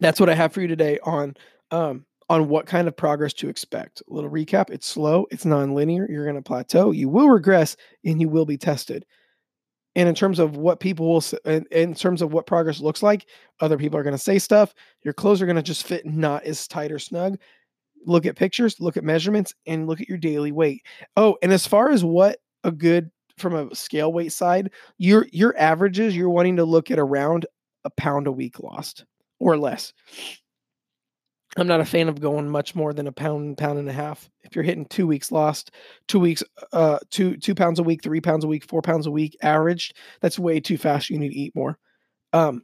that's 0.00 0.20
what 0.20 0.28
I 0.28 0.34
have 0.34 0.52
for 0.52 0.60
you 0.60 0.68
today 0.68 0.98
on 1.02 1.34
um, 1.70 2.06
on 2.28 2.48
what 2.48 2.66
kind 2.66 2.88
of 2.88 2.96
progress 2.96 3.32
to 3.34 3.48
expect. 3.48 4.02
A 4.08 4.12
little 4.12 4.30
recap: 4.30 4.70
it's 4.70 4.86
slow, 4.86 5.26
it's 5.30 5.44
non-linear. 5.44 6.06
You're 6.08 6.24
going 6.24 6.36
to 6.36 6.42
plateau, 6.42 6.92
you 6.92 7.08
will 7.08 7.28
regress, 7.28 7.76
and 8.04 8.20
you 8.20 8.28
will 8.28 8.46
be 8.46 8.56
tested. 8.56 9.04
And 9.94 10.08
in 10.08 10.14
terms 10.14 10.38
of 10.38 10.56
what 10.56 10.80
people 10.80 11.06
will, 11.06 11.22
in, 11.44 11.66
in 11.70 11.94
terms 11.94 12.22
of 12.22 12.32
what 12.32 12.46
progress 12.46 12.80
looks 12.80 13.02
like, 13.02 13.26
other 13.60 13.76
people 13.76 13.98
are 13.98 14.02
going 14.02 14.14
to 14.14 14.18
say 14.18 14.38
stuff. 14.38 14.72
Your 15.02 15.12
clothes 15.12 15.42
are 15.42 15.46
going 15.46 15.56
to 15.56 15.62
just 15.62 15.86
fit 15.86 16.06
not 16.06 16.44
as 16.44 16.66
tight 16.66 16.90
or 16.90 16.98
snug 16.98 17.38
look 18.04 18.26
at 18.26 18.36
pictures, 18.36 18.80
look 18.80 18.96
at 18.96 19.04
measurements, 19.04 19.54
and 19.66 19.86
look 19.86 20.00
at 20.00 20.08
your 20.08 20.18
daily 20.18 20.52
weight. 20.52 20.82
Oh, 21.16 21.36
and 21.42 21.52
as 21.52 21.66
far 21.66 21.90
as 21.90 22.04
what 22.04 22.38
a 22.64 22.72
good 22.72 23.10
from 23.38 23.54
a 23.54 23.74
scale 23.74 24.12
weight 24.12 24.32
side, 24.32 24.70
your 24.98 25.26
your 25.32 25.56
averages, 25.58 26.16
you're 26.16 26.30
wanting 26.30 26.56
to 26.56 26.64
look 26.64 26.90
at 26.90 26.98
around 26.98 27.46
a 27.84 27.90
pound 27.90 28.26
a 28.26 28.32
week 28.32 28.60
lost 28.60 29.04
or 29.38 29.56
less. 29.56 29.92
I'm 31.56 31.66
not 31.66 31.80
a 31.80 31.84
fan 31.84 32.08
of 32.08 32.20
going 32.20 32.48
much 32.48 32.74
more 32.74 32.94
than 32.94 33.06
a 33.06 33.12
pound, 33.12 33.58
pound 33.58 33.78
and 33.78 33.88
a 33.88 33.92
half. 33.92 34.30
If 34.42 34.56
you're 34.56 34.64
hitting 34.64 34.86
two 34.86 35.06
weeks 35.06 35.30
lost, 35.30 35.72
two 36.08 36.18
weeks, 36.18 36.42
uh, 36.72 36.98
two 37.10 37.36
two 37.36 37.54
pounds 37.54 37.78
a 37.78 37.82
week, 37.82 38.02
three 38.02 38.22
pounds 38.22 38.44
a 38.44 38.48
week, 38.48 38.64
four 38.64 38.80
pounds 38.80 39.06
a 39.06 39.10
week, 39.10 39.36
averaged, 39.42 39.96
that's 40.22 40.38
way 40.38 40.60
too 40.60 40.78
fast. 40.78 41.10
You 41.10 41.18
need 41.18 41.28
to 41.30 41.38
eat 41.38 41.54
more. 41.54 41.78
Um, 42.32 42.62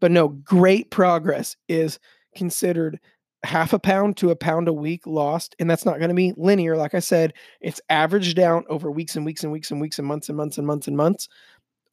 but 0.00 0.12
no, 0.12 0.28
great 0.28 0.90
progress 0.90 1.56
is 1.68 1.98
considered 2.36 3.00
half 3.42 3.72
a 3.72 3.78
pound 3.78 4.16
to 4.18 4.30
a 4.30 4.36
pound 4.36 4.68
a 4.68 4.72
week 4.72 5.06
lost. 5.06 5.56
And 5.58 5.68
that's 5.68 5.86
not 5.86 5.98
going 5.98 6.10
to 6.10 6.14
be 6.14 6.34
linear. 6.36 6.76
Like 6.76 6.94
I 6.94 7.00
said, 7.00 7.34
it's 7.60 7.80
averaged 7.88 8.36
down 8.36 8.64
over 8.68 8.90
weeks 8.90 9.16
and 9.16 9.24
weeks 9.24 9.42
and 9.42 9.52
weeks 9.52 9.70
and 9.70 9.80
weeks 9.80 9.98
and 9.98 10.06
months 10.06 10.28
and 10.28 10.36
months 10.36 10.58
and 10.58 10.66
months 10.66 10.88
and 10.88 10.96
months, 10.96 11.28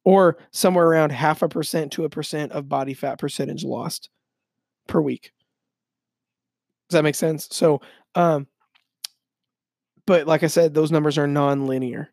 or 0.04 0.38
somewhere 0.50 0.86
around 0.86 1.10
half 1.10 1.42
a 1.42 1.48
percent 1.48 1.92
to 1.92 2.04
a 2.04 2.10
percent 2.10 2.52
of 2.52 2.68
body 2.68 2.94
fat 2.94 3.18
percentage 3.18 3.64
lost 3.64 4.10
per 4.86 5.00
week. 5.00 5.32
Does 6.88 6.96
that 6.96 7.04
make 7.04 7.14
sense? 7.14 7.48
So, 7.50 7.80
um, 8.14 8.46
but 10.06 10.26
like 10.26 10.42
I 10.42 10.46
said, 10.46 10.72
those 10.72 10.90
numbers 10.90 11.18
are 11.18 11.26
non-linear. 11.26 12.10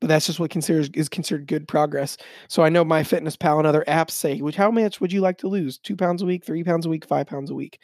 But 0.00 0.06
that's 0.06 0.26
just 0.26 0.38
what 0.38 0.50
considers 0.50 0.88
is 0.94 1.08
considered 1.08 1.48
good 1.48 1.66
progress. 1.66 2.16
So 2.46 2.62
I 2.62 2.68
know 2.68 2.84
MyFitnessPal 2.84 3.58
and 3.58 3.66
other 3.66 3.82
apps 3.88 4.12
say, 4.12 4.40
which 4.40 4.54
how 4.54 4.70
much 4.70 5.00
would 5.00 5.12
you 5.12 5.20
like 5.20 5.38
to 5.38 5.48
lose? 5.48 5.78
Two 5.78 5.96
pounds 5.96 6.22
a 6.22 6.26
week, 6.26 6.44
three 6.44 6.62
pounds 6.62 6.86
a 6.86 6.88
week, 6.88 7.04
five 7.04 7.26
pounds 7.26 7.50
a 7.50 7.54
week 7.56 7.80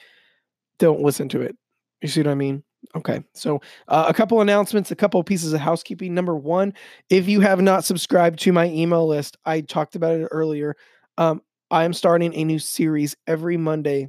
don't 0.79 1.01
listen 1.01 1.29
to 1.31 1.41
it. 1.41 1.57
You 2.03 2.09
see 2.09 2.21
what 2.21 2.31
I 2.31 2.35
mean? 2.35 2.63
Okay. 2.97 3.23
So, 3.35 3.61
uh, 3.89 4.05
a 4.09 4.15
couple 4.15 4.41
announcements, 4.41 4.91
a 4.91 4.97
couple 4.97 5.23
pieces 5.25 5.53
of 5.53 5.61
housekeeping. 5.61 6.15
Number 6.15 6.37
one, 6.37 6.75
if 7.11 7.29
you 7.29 7.41
have 7.41 7.61
not 7.61 7.85
subscribed 7.85 8.39
to 8.41 8.53
my 8.53 8.67
email 8.67 9.07
list, 9.07 9.37
I 9.45 9.63
talked 9.63 9.97
about 9.97 10.21
it 10.21 10.29
earlier. 10.31 10.77
Um, 11.17 11.43
I 11.71 11.85
am 11.85 11.93
starting 11.93 12.35
a 12.35 12.45
new 12.45 12.59
series 12.59 13.17
every 13.27 13.57
Monday 13.57 14.09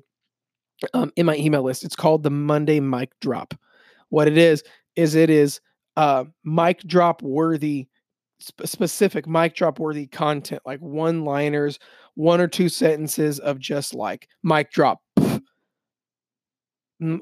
um, 0.93 1.12
in 1.15 1.25
my 1.25 1.38
email 1.38 1.63
list. 1.63 1.84
It's 1.84 1.95
called 1.95 2.23
the 2.23 2.30
Monday 2.30 2.80
Mic 2.80 3.12
Drop. 3.21 3.54
What 4.10 4.28
it 4.28 4.38
is, 4.38 4.63
is 4.95 5.15
it 5.15 5.30
is 5.30 5.62
uh, 5.97 6.25
mic 6.43 6.82
drop 6.82 7.21
worthy, 7.21 7.88
sp- 8.39 8.65
specific 8.65 9.25
mic 9.28 9.56
drop 9.56 9.80
worthy 9.80 10.08
content, 10.08 10.62
like 10.65 10.80
one 10.80 11.23
liners, 11.23 11.80
one 12.15 12.41
or 12.41 12.47
two 12.47 12.69
sentences 12.69 13.39
of 13.39 13.60
just 13.60 13.95
like 13.95 14.28
mic 14.43 14.71
drop 14.71 15.01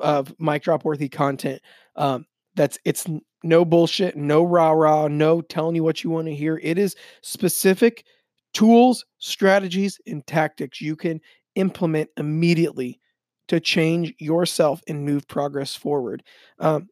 of 0.02 0.34
mic 0.40 0.64
drop 0.64 0.86
worthy 0.86 1.10
content. 1.10 1.62
Um, 1.96 2.26
that's 2.56 2.78
it's 2.86 3.08
no 3.44 3.66
bullshit, 3.66 4.16
no 4.16 4.44
rah 4.44 4.72
rah, 4.72 5.08
no 5.08 5.42
telling 5.42 5.76
you 5.76 5.84
what 5.84 6.04
you 6.04 6.10
want 6.10 6.28
to 6.28 6.36
hear. 6.36 6.60
It 6.64 6.78
is 6.78 6.96
specific 7.22 8.06
tools, 8.54 9.04
strategies, 9.20 10.00
and 10.08 10.26
tactics 10.26 10.80
you 10.80 10.96
can 10.96 11.20
implement 11.56 12.10
immediately 12.18 13.00
to 13.48 13.60
change 13.60 14.14
yourself 14.20 14.82
and 14.88 15.06
move 15.06 15.28
progress 15.28 15.76
forward. 15.76 16.24
Um, 16.60 16.88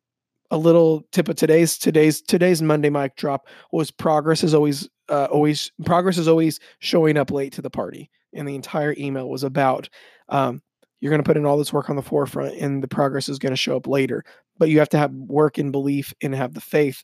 a 0.51 0.57
little 0.57 1.03
tip 1.11 1.29
of 1.29 1.37
today's 1.37 1.77
today's 1.77 2.21
today's 2.21 2.61
Monday 2.61 2.89
mic 2.89 3.15
drop 3.15 3.47
was 3.71 3.89
progress 3.89 4.43
is 4.43 4.53
always 4.53 4.89
uh, 5.07 5.27
always 5.31 5.71
progress 5.85 6.17
is 6.17 6.27
always 6.27 6.59
showing 6.79 7.17
up 7.17 7.31
late 7.31 7.53
to 7.53 7.61
the 7.61 7.69
party, 7.69 8.09
and 8.33 8.47
the 8.47 8.55
entire 8.55 8.93
email 8.97 9.29
was 9.29 9.43
about 9.43 9.87
um, 10.27 10.61
you're 11.01 11.09
going 11.09 11.21
to 11.21 11.27
put 11.27 11.35
in 11.35 11.45
all 11.45 11.57
this 11.57 11.73
work 11.73 11.89
on 11.89 11.97
the 11.97 12.01
forefront 12.01 12.55
and 12.55 12.81
the 12.81 12.87
progress 12.87 13.27
is 13.27 13.39
going 13.39 13.51
to 13.51 13.57
show 13.57 13.75
up 13.75 13.87
later. 13.87 14.23
But 14.57 14.69
you 14.69 14.79
have 14.79 14.89
to 14.89 14.97
have 14.97 15.11
work 15.11 15.57
and 15.57 15.71
belief 15.71 16.13
and 16.21 16.33
have 16.33 16.53
the 16.53 16.61
faith 16.61 17.03